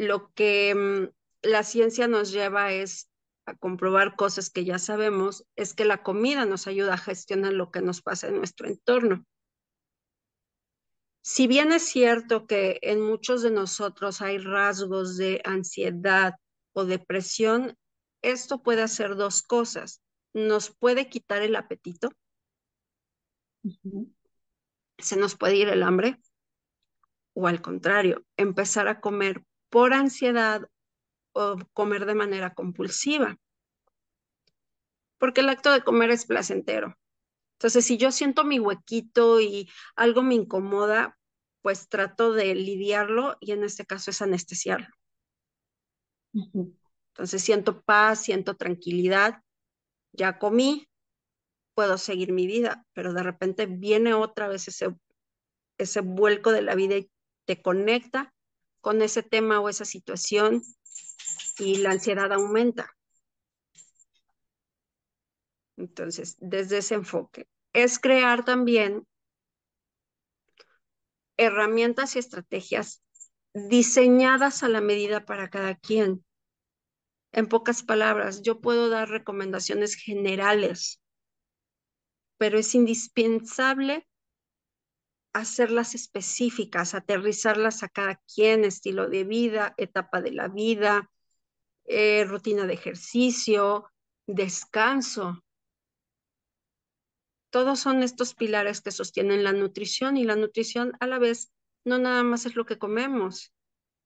lo 0.00 0.32
que 0.32 0.74
mm, 0.74 1.48
la 1.48 1.62
ciencia 1.62 2.08
nos 2.08 2.32
lleva 2.32 2.72
es 2.72 3.10
a 3.44 3.54
comprobar 3.54 4.16
cosas 4.16 4.48
que 4.48 4.64
ya 4.64 4.78
sabemos, 4.78 5.44
es 5.56 5.74
que 5.74 5.84
la 5.84 6.02
comida 6.02 6.46
nos 6.46 6.66
ayuda 6.66 6.94
a 6.94 6.98
gestionar 6.98 7.52
lo 7.52 7.70
que 7.70 7.82
nos 7.82 8.00
pasa 8.00 8.28
en 8.28 8.36
nuestro 8.36 8.66
entorno. 8.66 9.26
Si 11.22 11.46
bien 11.46 11.72
es 11.72 11.82
cierto 11.82 12.46
que 12.46 12.78
en 12.80 13.02
muchos 13.02 13.42
de 13.42 13.50
nosotros 13.50 14.22
hay 14.22 14.38
rasgos 14.38 15.18
de 15.18 15.42
ansiedad 15.44 16.34
o 16.72 16.86
depresión, 16.86 17.76
esto 18.22 18.62
puede 18.62 18.82
hacer 18.82 19.16
dos 19.16 19.42
cosas. 19.42 20.02
Nos 20.32 20.74
puede 20.74 21.10
quitar 21.10 21.42
el 21.42 21.56
apetito, 21.56 22.10
se 24.96 25.16
nos 25.16 25.36
puede 25.36 25.56
ir 25.56 25.68
el 25.68 25.82
hambre, 25.82 26.18
o 27.34 27.46
al 27.46 27.60
contrario, 27.60 28.24
empezar 28.38 28.88
a 28.88 29.00
comer 29.00 29.42
por 29.70 29.94
ansiedad 29.94 30.68
o 31.32 31.56
comer 31.72 32.04
de 32.06 32.14
manera 32.14 32.54
compulsiva. 32.54 33.36
Porque 35.18 35.40
el 35.40 35.48
acto 35.48 35.72
de 35.72 35.82
comer 35.82 36.10
es 36.10 36.26
placentero. 36.26 36.96
Entonces, 37.54 37.84
si 37.84 37.96
yo 37.98 38.10
siento 38.10 38.44
mi 38.44 38.58
huequito 38.58 39.40
y 39.40 39.70
algo 39.94 40.22
me 40.22 40.34
incomoda, 40.34 41.18
pues 41.62 41.88
trato 41.88 42.32
de 42.32 42.54
lidiarlo 42.54 43.36
y 43.40 43.52
en 43.52 43.64
este 43.64 43.84
caso 43.84 44.10
es 44.10 44.22
anestesiarlo. 44.22 44.88
Entonces 46.32 47.42
siento 47.42 47.82
paz, 47.82 48.22
siento 48.22 48.56
tranquilidad, 48.56 49.42
ya 50.12 50.38
comí, 50.38 50.88
puedo 51.74 51.98
seguir 51.98 52.32
mi 52.32 52.46
vida, 52.46 52.86
pero 52.94 53.12
de 53.12 53.22
repente 53.22 53.66
viene 53.66 54.14
otra 54.14 54.48
vez 54.48 54.68
ese, 54.68 54.94
ese 55.76 56.00
vuelco 56.00 56.52
de 56.52 56.62
la 56.62 56.74
vida 56.74 56.96
y 56.96 57.10
te 57.46 57.60
conecta 57.60 58.32
con 58.80 59.02
ese 59.02 59.22
tema 59.22 59.60
o 59.60 59.68
esa 59.68 59.84
situación 59.84 60.62
y 61.58 61.78
la 61.78 61.90
ansiedad 61.90 62.32
aumenta. 62.32 62.96
Entonces, 65.76 66.36
desde 66.40 66.78
ese 66.78 66.94
enfoque, 66.94 67.48
es 67.72 67.98
crear 67.98 68.44
también 68.44 69.06
herramientas 71.36 72.16
y 72.16 72.18
estrategias 72.18 73.02
diseñadas 73.54 74.62
a 74.62 74.68
la 74.68 74.80
medida 74.80 75.24
para 75.24 75.48
cada 75.48 75.74
quien. 75.74 76.24
En 77.32 77.46
pocas 77.46 77.82
palabras, 77.82 78.42
yo 78.42 78.60
puedo 78.60 78.88
dar 78.88 79.08
recomendaciones 79.08 79.94
generales, 79.94 81.00
pero 82.36 82.58
es 82.58 82.74
indispensable 82.74 84.06
hacerlas 85.32 85.94
específicas, 85.94 86.94
aterrizarlas 86.94 87.82
a 87.82 87.88
cada 87.88 88.20
quien, 88.32 88.64
estilo 88.64 89.08
de 89.08 89.24
vida, 89.24 89.74
etapa 89.76 90.20
de 90.20 90.32
la 90.32 90.48
vida, 90.48 91.10
eh, 91.84 92.24
rutina 92.24 92.66
de 92.66 92.74
ejercicio, 92.74 93.90
descanso. 94.26 95.42
Todos 97.50 97.80
son 97.80 98.02
estos 98.02 98.34
pilares 98.34 98.80
que 98.80 98.92
sostienen 98.92 99.44
la 99.44 99.52
nutrición 99.52 100.16
y 100.16 100.24
la 100.24 100.36
nutrición 100.36 100.92
a 101.00 101.06
la 101.06 101.18
vez 101.18 101.52
no 101.84 101.98
nada 101.98 102.22
más 102.22 102.46
es 102.46 102.56
lo 102.56 102.66
que 102.66 102.78
comemos, 102.78 103.52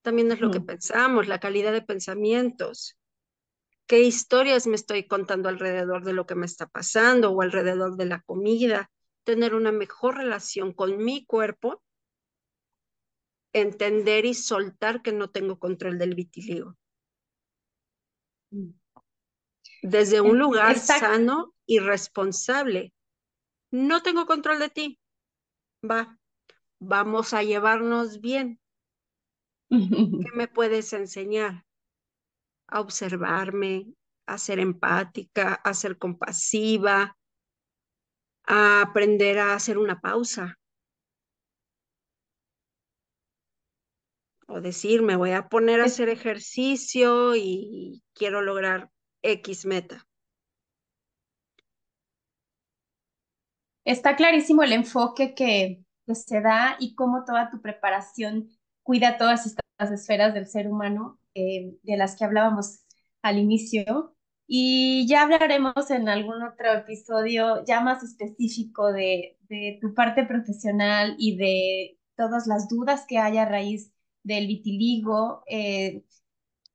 también 0.03 0.31
es 0.31 0.41
lo 0.41 0.51
que 0.51 0.61
pensamos, 0.61 1.29
la 1.29 1.41
calidad 1.41 1.72
de 1.72 1.83
pensamientos. 1.83 2.97
¿Qué 3.87 4.01
historias 4.01 4.66
me 4.66 4.77
estoy 4.77 5.07
contando 5.07 5.49
alrededor 5.49 6.05
de 6.05 6.12
lo 6.12 6.27
que 6.27 6.35
me 6.35 6.47
está 6.47 6.66
pasando 6.66 7.31
o 7.31 7.43
alrededor 7.43 7.97
de 7.97 8.07
la 8.07 8.22
comida? 8.22 8.91
Tener 9.25 9.55
una 9.55 9.72
mejor 9.72 10.16
relación 10.16 10.72
con 10.72 11.03
mi 11.03 11.25
cuerpo, 11.25 11.83
entender 13.53 14.27
y 14.27 14.35
soltar 14.35 15.03
que 15.03 15.12
no 15.12 15.31
tengo 15.31 15.59
control 15.59 15.99
del 15.99 16.14
vitiligo. 16.14 16.77
Desde 19.83 20.20
un 20.20 20.39
lugar 20.39 20.79
sano 20.79 21.55
y 21.66 21.79
responsable 21.79 22.93
no 23.75 24.03
tengo 24.03 24.27
control 24.27 24.61
de 24.61 24.68
ti. 24.68 25.01
Va, 25.83 26.18
vamos 26.79 27.35
a 27.35 27.43
llevarnos 27.43 28.20
bien. 28.20 28.61
¿Qué 29.68 29.79
me 30.35 30.47
puedes 30.47 30.93
enseñar? 30.93 31.66
A 32.68 32.81
observarme, 32.81 33.93
a 34.27 34.39
ser 34.39 34.61
empática, 34.61 35.55
a 35.55 35.75
ser 35.75 35.99
compasiva, 35.99 37.18
a 38.47 38.82
aprender 38.82 39.38
a 39.38 39.55
hacer 39.55 39.78
una 39.78 40.01
pausa. 40.01 40.59
O 44.47 44.61
decir, 44.61 45.03
me 45.03 45.16
voy 45.16 45.32
a 45.32 45.49
poner 45.49 45.80
a 45.80 45.86
hacer 45.86 46.09
ejercicio 46.09 47.34
y 47.36 48.03
quiero 48.14 48.42
lograr 48.42 48.90
X 49.22 49.66
meta. 49.66 50.07
está 53.84 54.16
clarísimo 54.16 54.62
el 54.62 54.72
enfoque 54.72 55.34
que, 55.34 55.80
se 56.12 56.42
da 56.42 56.76
y 56.78 56.95
cómo 56.95 57.24
toda 57.24 57.51
tu 57.51 57.62
preparación 57.62 58.51
cuida 58.82 59.16
todas 59.16 59.47
estas 59.47 59.90
esferas 59.90 60.34
del 60.34 60.47
ser 60.47 60.68
humano 60.68 61.18
eh, 61.34 61.78
de 61.82 61.97
las 61.97 62.16
que 62.16 62.26
hablábamos 62.26 62.80
al 63.22 63.38
inicio. 63.38 64.14
Y 64.47 65.07
ya 65.09 65.22
hablaremos 65.22 65.90
en 65.90 66.09
algún 66.09 66.42
otro 66.42 66.72
episodio 66.72 67.64
ya 67.64 67.80
más 67.80 68.03
específico 68.03 68.92
de, 68.92 69.38
tu 69.80 69.95
parte 69.95 70.24
profesional 70.24 71.14
y 71.18 71.36
de 71.36 71.99
todas 72.16 72.47
las 72.47 72.68
dudas 72.68 73.07
que 73.09 73.18
hay 73.18 73.38
a 73.38 73.47
raíz 73.47 73.92
del 74.22 74.47
vitiligo, 74.47 75.42
eh, 75.49 76.05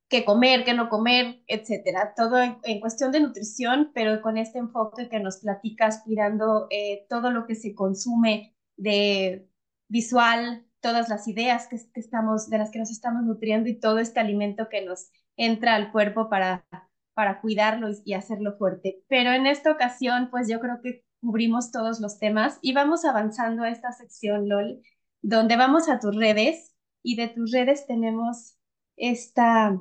qué 0.08 0.24
comer, 0.24 0.64
qué 0.64 0.74
no 0.74 0.88
comer, 0.88 1.42
etcétera. 1.46 2.14
Todo 2.16 2.38
en, 2.42 2.80
cuestión 2.80 3.12
de 3.12 3.20
nutrición, 3.20 3.92
pero 3.94 4.20
con 4.22 4.38
este 4.38 4.58
enfoque 4.58 5.08
que 5.08 5.20
nos 5.20 5.38
platica 5.38 5.86
aspirando 5.86 6.66
eh, 6.70 7.06
todo 7.08 7.30
lo 7.30 7.46
que 7.46 7.54
se 7.54 7.74
consume 7.74 8.54
de 8.76 9.48
visual, 9.88 10.66
todas 10.80 11.08
las 11.08 11.28
ideas 11.28 11.68
que, 11.68 11.76
estamos, 11.94 12.50
de 12.50 12.58
las 12.58 12.70
que 12.70 12.78
nos 12.78 12.90
estamos 12.90 13.22
nutriendo 13.24 13.68
y 13.68 13.78
todo 13.78 13.98
este 14.00 14.20
alimento 14.20 14.68
que 14.68 14.84
nos 14.84 15.10
entra 15.36 15.74
al 15.74 15.92
cuerpo 15.92 16.28
para, 16.28 16.66
para 17.14 17.40
cuidarlo 17.40 17.88
y, 18.04 18.14
hacerlo 18.14 18.56
fuerte. 18.56 19.02
Pero 19.08 19.32
en 19.32 19.46
esta 19.46 19.72
ocasión, 19.72 20.28
pues 20.30 20.48
yo 20.48 20.60
creo 20.60 20.80
que 20.82 21.04
cubrimos 21.20 21.70
todos 21.70 22.00
los 22.00 22.18
temas 22.18 22.58
y 22.62 22.72
vamos 22.72 23.04
avanzando 23.04 23.62
a 23.62 23.70
esta 23.70 23.92
sección, 23.92 24.48
LOL, 24.48 24.82
donde 25.22 25.56
vamos 25.56 25.88
a 25.88 26.00
tus 26.00 26.16
redes 26.16 26.74
y 27.02 27.16
de 27.16 27.28
tus 27.28 27.52
redes 27.52 27.86
tenemos 27.86 28.56
esta 28.96 29.78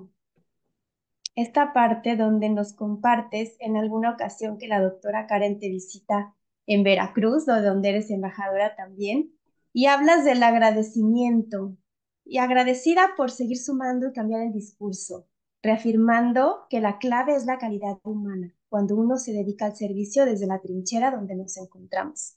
esta 1.36 1.72
parte 1.72 2.18
donde 2.18 2.50
nos 2.50 2.74
compartes 2.74 3.56
en 3.60 3.78
alguna 3.78 4.12
ocasión 4.12 4.58
que 4.58 4.68
la 4.68 4.82
doctora 4.82 5.26
Karen 5.26 5.58
te 5.58 5.70
visita 5.70 6.36
en 6.66 6.84
Veracruz, 6.84 7.46
donde 7.46 7.90
eres 7.90 8.12
embajadora 8.12 8.76
también, 8.76 9.32
y 9.72 9.86
hablas 9.86 10.26
del 10.26 10.44
agradecimiento 10.44 11.78
y 12.26 12.40
agradecida 12.40 13.12
por 13.16 13.32
seguir 13.32 13.58
sumando 13.58 14.08
y 14.08 14.14
cambiar 14.14 14.42
el 14.42 14.52
discurso, 14.52 15.29
reafirmando 15.62 16.66
que 16.70 16.80
la 16.80 16.98
clave 17.00 17.36
es 17.36 17.46
la 17.46 17.58
calidad 17.58 18.00
humana, 18.04 18.56
cuando 18.70 18.96
uno 18.96 19.18
se 19.18 19.34
dedica 19.34 19.66
al 19.66 19.76
servicio 19.76 20.26
desde 20.26 20.48
la 20.48 20.60
trinchera 20.62 21.12
donde 21.12 21.36
nos 21.36 21.58
encontramos. 21.58 22.36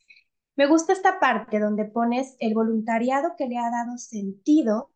Me 0.57 0.66
gusta 0.66 0.93
esta 0.93 1.18
parte 1.20 1.59
donde 1.59 1.85
pones 1.85 2.37
el 2.39 2.55
voluntariado 2.55 3.35
que 3.37 3.47
le 3.49 3.59
ha 3.59 3.70
dado 3.70 3.97
sentido 3.99 4.91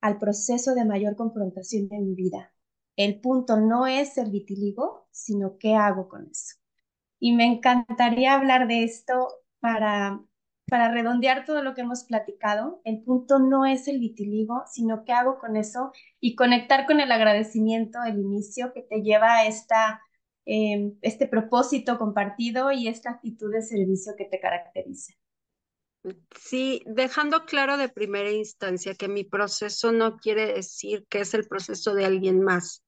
al 0.00 0.18
proceso 0.18 0.74
de 0.74 0.84
mayor 0.84 1.16
confrontación 1.16 1.88
de 1.88 1.98
mi 1.98 2.14
vida, 2.14 2.54
el 2.96 3.20
punto 3.20 3.58
no 3.60 3.86
es 3.86 4.18
el 4.18 4.30
vitiligo, 4.30 5.08
sino 5.10 5.58
qué 5.58 5.74
hago 5.74 6.08
con 6.08 6.28
eso. 6.30 6.56
Y 7.18 7.32
me 7.32 7.44
encantaría 7.46 8.34
hablar 8.34 8.68
de 8.68 8.84
esto 8.84 9.28
para, 9.60 10.22
para 10.66 10.90
redondear 10.90 11.44
todo 11.44 11.62
lo 11.62 11.74
que 11.74 11.82
hemos 11.82 12.04
platicado. 12.04 12.80
El 12.84 13.02
punto 13.02 13.38
no 13.38 13.66
es 13.66 13.88
el 13.88 13.98
vitiligo, 13.98 14.62
sino 14.70 15.04
qué 15.04 15.12
hago 15.12 15.38
con 15.38 15.56
eso 15.56 15.92
y 16.20 16.34
conectar 16.34 16.86
con 16.86 17.00
el 17.00 17.12
agradecimiento 17.12 18.00
del 18.00 18.18
inicio 18.18 18.72
que 18.72 18.82
te 18.82 19.02
lleva 19.02 19.34
a 19.34 19.46
esta, 19.46 20.00
em, 20.46 20.94
este 21.02 21.26
propósito 21.26 21.98
compartido 21.98 22.72
y 22.72 22.88
esta 22.88 23.10
actitud 23.10 23.52
de 23.52 23.62
servicio 23.62 24.14
que 24.16 24.24
te 24.24 24.40
caracteriza. 24.40 25.12
Sí, 26.38 26.82
dejando 26.86 27.46
claro 27.46 27.78
de 27.78 27.88
primera 27.88 28.30
instancia 28.30 28.94
que 28.94 29.08
mi 29.08 29.24
proceso 29.24 29.90
no 29.92 30.18
quiere 30.18 30.52
decir 30.52 31.06
que 31.08 31.20
es 31.20 31.32
el 31.32 31.48
proceso 31.48 31.94
de 31.94 32.04
alguien 32.04 32.42
más 32.42 32.84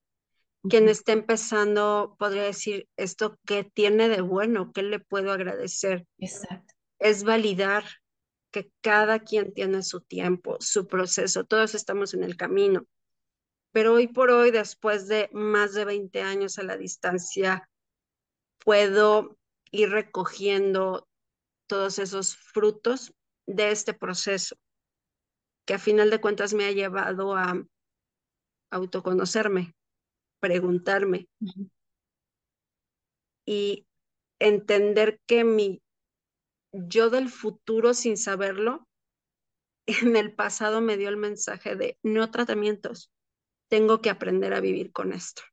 quien 0.69 0.89
esté 0.89 1.13
empezando 1.13 2.15
podría 2.19 2.43
decir 2.43 2.87
esto 2.97 3.39
qué 3.45 3.63
tiene 3.63 4.09
de 4.09 4.21
bueno, 4.21 4.71
qué 4.73 4.83
le 4.83 4.99
puedo 4.99 5.31
agradecer. 5.31 6.05
Exacto. 6.17 6.73
Es 6.99 7.23
validar 7.23 7.83
que 8.51 8.71
cada 8.81 9.19
quien 9.19 9.53
tiene 9.53 9.83
su 9.83 10.01
tiempo, 10.01 10.57
su 10.59 10.87
proceso, 10.87 11.43
todos 11.43 11.75
estamos 11.75 12.13
en 12.13 12.23
el 12.23 12.37
camino. 12.37 12.85
Pero 13.71 13.93
hoy 13.93 14.07
por 14.07 14.31
hoy, 14.31 14.51
después 14.51 15.07
de 15.07 15.29
más 15.33 15.73
de 15.73 15.85
20 15.85 16.21
años 16.21 16.57
a 16.57 16.63
la 16.63 16.77
distancia, 16.77 17.69
puedo 18.59 19.37
ir 19.71 19.89
recogiendo 19.89 21.07
todos 21.67 21.99
esos 21.99 22.35
frutos 22.35 23.13
de 23.45 23.71
este 23.71 23.93
proceso, 23.93 24.55
que 25.65 25.73
a 25.73 25.79
final 25.79 26.09
de 26.09 26.21
cuentas 26.21 26.53
me 26.53 26.65
ha 26.65 26.71
llevado 26.71 27.35
a 27.35 27.61
autoconocerme, 28.71 29.75
preguntarme 30.39 31.27
y 33.45 33.85
entender 34.39 35.19
que 35.25 35.43
mi 35.43 35.81
yo 36.71 37.09
del 37.09 37.29
futuro 37.29 37.93
sin 37.93 38.17
saberlo, 38.17 38.87
en 39.85 40.15
el 40.15 40.33
pasado 40.33 40.81
me 40.81 40.97
dio 40.97 41.09
el 41.09 41.17
mensaje 41.17 41.75
de 41.75 41.97
no 42.03 42.29
tratamientos, 42.31 43.11
tengo 43.69 44.01
que 44.01 44.09
aprender 44.09 44.53
a 44.53 44.61
vivir 44.61 44.91
con 44.91 45.13
esto. 45.13 45.43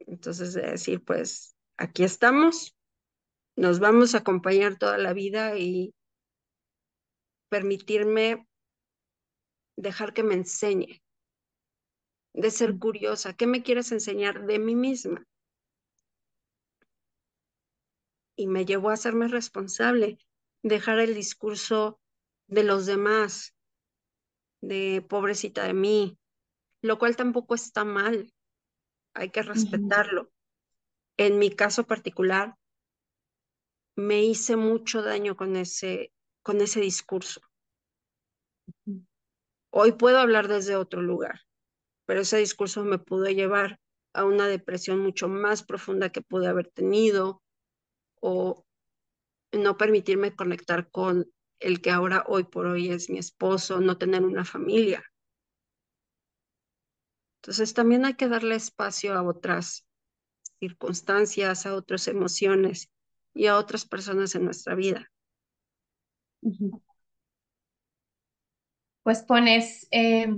Entonces, 0.00 0.54
de 0.54 0.62
decir, 0.62 1.04
pues 1.04 1.54
aquí 1.76 2.02
estamos, 2.02 2.76
nos 3.56 3.78
vamos 3.78 4.14
a 4.14 4.18
acompañar 4.18 4.76
toda 4.76 4.98
la 4.98 5.12
vida 5.12 5.56
y 5.56 5.94
permitirme 7.48 8.46
dejar 9.76 10.12
que 10.12 10.22
me 10.22 10.34
enseñe 10.34 11.00
de 12.32 12.50
ser 12.50 12.78
curiosa. 12.78 13.34
¿Qué 13.34 13.46
me 13.46 13.62
quieres 13.62 13.92
enseñar 13.92 14.46
de 14.46 14.58
mí 14.58 14.74
misma? 14.74 15.24
Y 18.40 18.46
me 18.46 18.64
llevó 18.64 18.88
a 18.88 18.94
hacerme 18.94 19.28
responsable, 19.28 20.18
dejar 20.62 20.98
el 20.98 21.14
discurso 21.14 22.00
de 22.46 22.64
los 22.64 22.86
demás, 22.86 23.54
de 24.62 25.04
pobrecita 25.06 25.64
de 25.64 25.74
mí, 25.74 26.18
lo 26.80 26.98
cual 26.98 27.16
tampoco 27.16 27.54
está 27.54 27.84
mal, 27.84 28.32
hay 29.12 29.28
que 29.28 29.42
respetarlo. 29.42 30.32
En 31.18 31.38
mi 31.38 31.50
caso 31.50 31.84
particular, 31.84 32.56
me 33.94 34.24
hice 34.24 34.56
mucho 34.56 35.02
daño 35.02 35.36
con 35.36 35.56
ese, 35.56 36.10
con 36.42 36.62
ese 36.62 36.80
discurso. 36.80 37.42
Hoy 39.68 39.92
puedo 39.92 40.18
hablar 40.18 40.48
desde 40.48 40.76
otro 40.76 41.02
lugar, 41.02 41.42
pero 42.06 42.22
ese 42.22 42.38
discurso 42.38 42.84
me 42.84 42.98
pudo 42.98 43.26
llevar 43.26 43.78
a 44.14 44.24
una 44.24 44.48
depresión 44.48 45.00
mucho 45.00 45.28
más 45.28 45.62
profunda 45.62 46.08
que 46.08 46.22
pude 46.22 46.48
haber 46.48 46.70
tenido 46.70 47.42
o 48.20 48.64
no 49.52 49.76
permitirme 49.76 50.36
conectar 50.36 50.90
con 50.90 51.30
el 51.58 51.80
que 51.80 51.90
ahora 51.90 52.24
hoy 52.26 52.44
por 52.44 52.66
hoy 52.66 52.90
es 52.90 53.10
mi 53.10 53.18
esposo, 53.18 53.80
no 53.80 53.98
tener 53.98 54.24
una 54.24 54.44
familia. 54.44 55.02
Entonces 57.42 57.74
también 57.74 58.04
hay 58.04 58.14
que 58.14 58.28
darle 58.28 58.54
espacio 58.54 59.14
a 59.14 59.22
otras 59.22 59.86
circunstancias, 60.58 61.66
a 61.66 61.74
otras 61.74 62.06
emociones 62.08 62.90
y 63.34 63.46
a 63.46 63.56
otras 63.56 63.86
personas 63.86 64.34
en 64.34 64.44
nuestra 64.44 64.74
vida. 64.74 65.10
Pues 69.02 69.22
pones, 69.22 69.88
eh, 69.90 70.28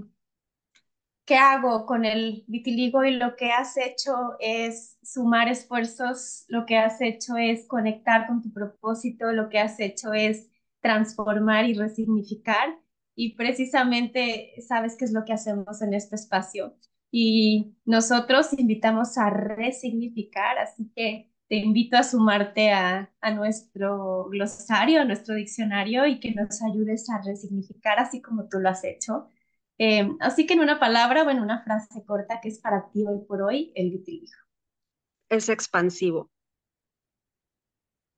¿qué 1.24 1.36
hago 1.36 1.86
con 1.86 2.04
el 2.04 2.44
vitiligo? 2.46 3.04
Y 3.04 3.12
lo 3.12 3.36
que 3.36 3.52
has 3.52 3.76
hecho 3.76 4.36
es 4.40 4.98
sumar 5.02 5.48
esfuerzos, 5.48 6.44
lo 6.48 6.66
que 6.66 6.78
has 6.78 7.00
hecho 7.00 7.36
es 7.36 7.66
conectar 7.66 8.26
con 8.26 8.42
tu 8.42 8.52
propósito, 8.52 9.32
lo 9.32 9.48
que 9.48 9.58
has 9.58 9.78
hecho 9.80 10.12
es 10.12 10.48
transformar 10.80 11.66
y 11.66 11.74
resignificar. 11.74 12.78
Y 13.14 13.36
precisamente 13.36 14.52
sabes 14.66 14.96
qué 14.96 15.04
es 15.04 15.12
lo 15.12 15.24
que 15.24 15.32
hacemos 15.34 15.82
en 15.82 15.94
este 15.94 16.16
espacio. 16.16 16.76
Y 17.10 17.76
nosotros 17.84 18.52
invitamos 18.58 19.18
a 19.18 19.28
resignificar, 19.30 20.58
así 20.58 20.90
que 20.96 21.32
te 21.52 21.56
invito 21.56 21.98
a 21.98 22.02
sumarte 22.02 22.72
a, 22.72 23.10
nuestro 23.34 24.24
glosario, 24.30 25.02
a 25.02 25.04
nuestro 25.04 25.34
diccionario 25.34 26.06
y 26.06 26.18
que 26.18 26.32
nos 26.32 26.62
ayudes 26.62 27.10
a 27.10 27.20
resignificar 27.20 27.98
así 27.98 28.22
como 28.22 28.48
tú 28.48 28.58
lo 28.58 28.70
has 28.70 28.84
hecho. 28.84 29.26
Em, 29.84 30.16
así 30.20 30.46
que 30.46 30.54
en 30.54 30.60
una 30.60 30.78
palabra 30.78 31.24
o 31.24 31.30
en 31.30 31.40
una 31.40 31.64
frase 31.64 32.04
corta 32.04 32.40
que 32.40 32.48
es 32.48 32.60
para 32.60 32.88
ti 32.92 33.04
hoy 33.04 33.18
por 33.26 33.42
hoy, 33.42 33.72
el 33.74 33.90
vitiligo. 33.90 34.38
Es 35.28 35.48
expansivo. 35.48 36.30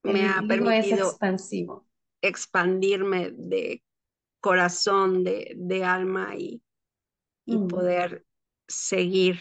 Me 0.02 0.28
ha 0.28 0.42
permitido 0.46 1.08
expansivo. 1.08 1.88
expandirme 2.20 3.30
de 3.30 3.82
corazón, 4.40 5.24
de, 5.24 5.84
alma 5.86 6.36
y, 6.36 6.62
y 7.46 7.56
mm. 7.56 7.68
poder 7.68 8.26
seguir 8.68 9.38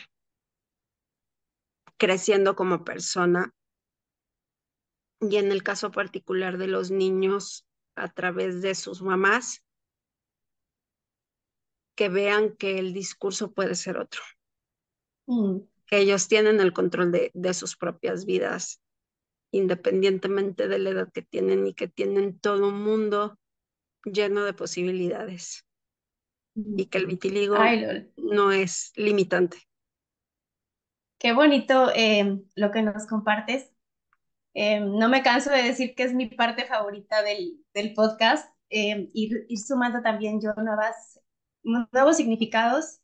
creciendo 1.97 2.55
como 2.55 2.85
persona 2.85 3.53
y 5.19 5.35
en 5.35 5.51
el 5.51 5.61
caso 5.61 5.91
particular 5.91 6.57
de 6.57 6.67
los 6.67 6.89
niños 6.89 7.67
a 7.95 8.07
través 8.07 8.61
de 8.61 8.75
sus 8.75 9.01
mamás, 9.01 9.62
que 11.95 12.09
vean 12.09 12.55
que 12.55 12.79
el 12.79 12.93
discurso 12.93 13.51
puede 13.51 13.75
ser 13.75 13.97
otro, 13.97 14.21
mm. 15.27 15.57
que 15.87 15.97
ellos 15.99 16.27
tienen 16.27 16.59
el 16.59 16.73
control 16.73 17.11
de, 17.11 17.31
de, 17.33 17.53
sus 17.53 17.75
propias 17.75 18.25
vidas, 18.25 18.81
independientemente 19.51 20.67
de 20.67 20.79
la 20.79 20.89
edad 20.91 21.11
que 21.11 21.21
tienen 21.21 21.67
y 21.67 21.73
que 21.73 21.87
tienen 21.87 22.39
todo 22.39 22.67
un 22.67 22.81
mundo 22.81 23.37
lleno 24.03 24.43
de 24.43 24.53
posibilidades 24.53 25.65
mm. 26.55 26.79
y 26.79 26.85
que 26.87 26.97
el 26.97 27.07
vitiligo 27.07 27.55
no 28.17 28.51
es 28.51 28.91
limitante. 28.95 29.57
Qué 31.19 31.31
bonito 31.31 31.89
eh, 31.95 32.41
lo 32.55 32.71
que 32.71 32.81
nos 32.81 33.07
compartes 33.07 33.73
eh, 34.53 34.79
no 34.79 35.09
me 35.09 35.23
canso 35.23 35.49
de 35.49 35.63
decir 35.63 35.95
que 35.95 36.03
es 36.03 36.13
mi 36.13 36.27
parte 36.27 36.65
favorita 36.65 37.23
del, 37.23 37.59
del 37.73 37.93
podcast, 37.93 38.53
eh, 38.69 39.09
ir, 39.13 39.45
ir, 39.49 39.59
sumando 39.59 40.01
también 40.01 40.39
yo 40.41 40.53
nuevas, 40.55 41.19
nuevos 41.63 42.17
significados 42.17 43.01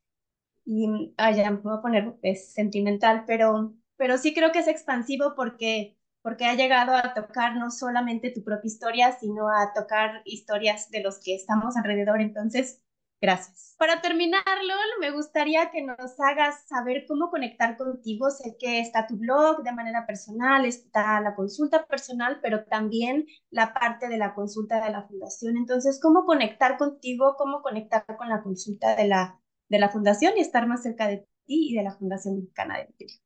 y, 0.66 1.14
ah, 1.18 1.32
ya 1.32 1.49
me 1.51 1.57
voy 1.57 1.78
a 1.78 1.82
poner 1.82 2.16
es 2.22 2.53
sentimental, 2.53 3.24
pero, 3.28 3.76
pero 3.97 4.18
sí 4.18 4.34
creo 4.34 4.51
que 4.51 4.60
es 4.60 4.68
expansivo 4.68 5.34
porque, 5.36 5.97
porque 6.22 6.45
ha 6.45 6.55
llegado 6.55 6.93
a 6.95 7.14
tocar 7.14 7.55
no 7.57 7.72
solamente 7.72 8.32
tu 8.32 8.43
propia 8.43 8.68
historia, 8.68 9.12
sino 9.20 9.49
a 9.49 9.74
tocar 9.74 10.22
historias 10.26 10.89
de 10.91 11.01
los 11.03 11.20
que 11.20 11.36
estamos 11.36 11.78
alrededor. 11.78 12.22
Entonces, 12.22 12.82
Gracias. 13.22 13.76
Para 13.78 14.01
terminar, 14.01 14.43
Lol, 14.45 14.99
me 14.99 15.11
gustaría 15.11 15.72
que 15.72 15.82
nos 15.82 16.20
hagas 16.20 16.67
saber 16.67 17.05
cómo 17.07 17.30
conectar 17.30 17.76
contigo. 17.76 18.30
Sé 18.30 18.55
que 18.57 18.80
está 18.80 19.07
tu 19.07 19.17
blog 19.17 19.61
de 19.63 19.74
manera 19.74 20.05
personal, 20.05 20.65
está 20.65 21.20
la 21.20 21.36
consulta 21.36 21.86
personal, 21.86 22.39
pero 22.41 22.63
también 22.65 23.26
la 23.49 23.74
parte 23.74 24.07
de 24.07 24.17
la 24.17 24.34
consulta 24.34 24.84
de 24.84 24.91
la 24.91 25.05
fundación. 25.05 25.57
Entonces, 25.57 25.99
¿cómo 26.01 26.26
conectar 26.26 26.78
contigo? 26.78 27.36
¿Cómo 27.38 27.61
conectar 27.61 28.05
con 28.17 28.30
la 28.30 28.41
consulta 28.41 28.95
de 28.95 29.07
la, 29.07 29.39
de 29.67 29.80
la 29.80 29.89
fundación 29.89 30.34
y 30.38 30.41
estar 30.41 30.65
más 30.65 30.84
cerca 30.84 31.07
de 31.07 31.28
ti 31.45 31.72
y 31.72 31.76
de 31.76 31.84
la 31.84 31.97
Fundación 31.97 32.36
Mexicana 32.38 32.78
de 32.78 32.86
Vitiligo? 32.86 33.22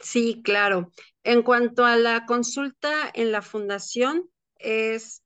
Sí, 0.00 0.42
claro. 0.42 0.90
En 1.22 1.42
cuanto 1.42 1.84
a 1.84 1.96
la 1.96 2.24
consulta 2.26 2.92
en 3.14 3.30
la 3.30 3.42
fundación, 3.42 4.28
es 4.58 5.22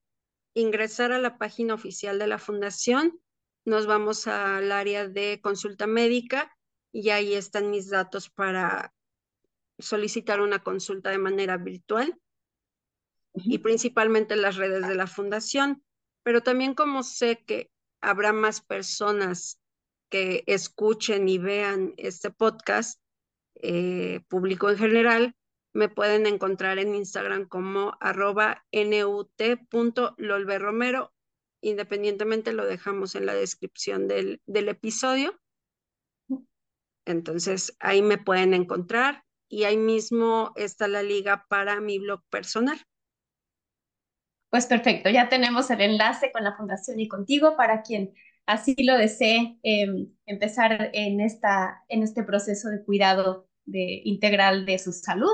ingresar 0.55 1.13
a 1.13 1.19
la 1.19 1.39
página 1.39 1.75
oficial 1.75 2.19
de 2.19 2.27
la 2.27 2.39
fundación 2.39 3.21
nos 3.65 3.87
vamos 3.87 4.27
al 4.27 4.73
área 4.73 5.09
de 5.09 5.41
consulta 5.43 5.87
médica 5.87 6.57
y 6.93 7.11
ahí 7.11 7.35
están 7.35 7.71
mis 7.71 7.91
datos 7.91 8.31
para 8.31 8.95
solicitar 9.79 10.41
una 10.41 10.63
consulta 10.63 11.11
de 11.11 11.19
manera 11.19 11.57
virtual 11.57 12.19
y 13.35 13.59
principalmente 13.59 14.37
las 14.37 14.57
redes 14.57 14.87
de 14.87 14.95
la 14.95 15.07
fundación, 15.07 15.85
pero 16.23 16.43
también 16.43 16.75
como 16.75 17.03
sé 17.03 17.43
que 17.47 17.71
habrá 18.01 18.33
más 18.33 18.61
personas 18.61 19.61
que 20.11 20.45
escuchen 20.47 21.29
y 21.29 21.39
vean 21.39 21.95
este 21.97 22.31
podcast, 22.31 23.01
eh, 23.63 24.21
público 24.29 24.71
en 24.71 24.79
general, 24.79 25.35
me 25.73 25.89
pueden 25.89 26.27
encontrar 26.27 26.79
en 26.79 26.95
Instagram 26.95 27.47
como 27.47 27.97
arroba 28.01 28.65
nut.lolberromero 28.73 31.13
independientemente 31.61 32.53
lo 32.53 32.65
dejamos 32.67 33.15
en 33.15 33.27
la 33.27 33.35
descripción 33.35 34.09
del, 34.09 34.41
del 34.47 34.69
episodio. 34.69 35.39
Entonces 37.05 37.77
ahí 37.81 38.03
me 38.03 38.19
pueden 38.19 38.55
encontrar 38.55 39.25
y 39.49 39.65
ahí 39.65 39.77
mismo 39.77 40.53
está 40.57 40.89
la 40.89 41.03
liga 41.03 41.47
para 41.49 41.81
mi 41.81 41.99
blog 41.99 42.23
personal. 42.31 42.81
Pues 44.49 44.67
perfecto, 44.67 45.11
ya 45.11 45.29
tenemos 45.29 45.71
el 45.71 45.81
enlace 45.81 46.33
con 46.33 46.45
la 46.45 46.57
fundación 46.57 46.99
y 46.99 47.09
contigo 47.09 47.57
para 47.57 47.83
quien 47.83 48.15
así 48.47 48.75
lo 48.83 48.97
desee 48.97 49.59
em, 49.63 50.13
empezar 50.27 50.91
en, 50.93 51.21
esta, 51.21 51.85
en 51.89 52.03
este 52.03 52.25
proceso 52.25 52.69
de 52.69 52.85
cuidado 52.85 53.49
de, 53.65 54.03
integral 54.05 54.67
de 54.67 54.79
su 54.79 54.93
salud. 54.93 55.31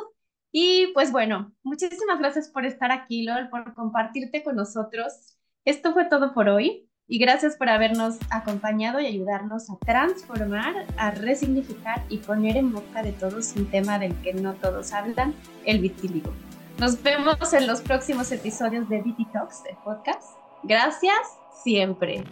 Y 0.53 0.89
pues 0.93 1.12
bueno, 1.12 1.55
muchísimas 1.62 2.18
gracias 2.18 2.49
por 2.49 2.66
estar 2.66 2.93
aquí, 2.93 3.22
Lol, 3.22 3.49
por 3.49 3.74
compartirte 3.74 4.43
con 4.43 4.57
nosotros 4.57 5.36
esto 5.67 5.93
fue 5.93 6.05
todo 6.07 6.33
por 6.33 6.49
hoy 6.49 6.89
y 7.09 7.19
gracias 7.19 7.57
por 7.57 7.69
habernos 7.69 8.19
acompañado 8.31 9.01
y 9.01 9.07
ayudarnos 9.07 9.69
a 9.69 9.77
transformar, 9.79 10.87
a 10.97 11.11
resignificar 11.11 12.05
y 12.09 12.19
poner 12.19 12.57
en 12.57 12.73
boca 12.73 13.03
de 13.03 13.12
todos 13.12 13.55
un 13.57 13.67
tema 13.67 13.99
del 13.99 14.14
que 14.23 14.33
no 14.33 14.55
todos 14.55 14.93
hablan, 14.93 15.35
el 15.64 15.81
vitiligo. 15.81 16.33
Nos 16.79 17.03
vemos 17.03 17.53
en 17.53 17.67
los 17.67 17.81
próximos 17.81 18.31
episodios 18.31 18.89
de 18.89 19.03
Viti 19.03 19.25
Talks, 19.27 19.64
el 19.69 19.77
podcast. 19.79 20.39
Gracias 20.62 21.19
siempre. 21.64 22.23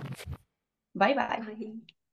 bye. 0.94 1.14
bye. 1.14 2.03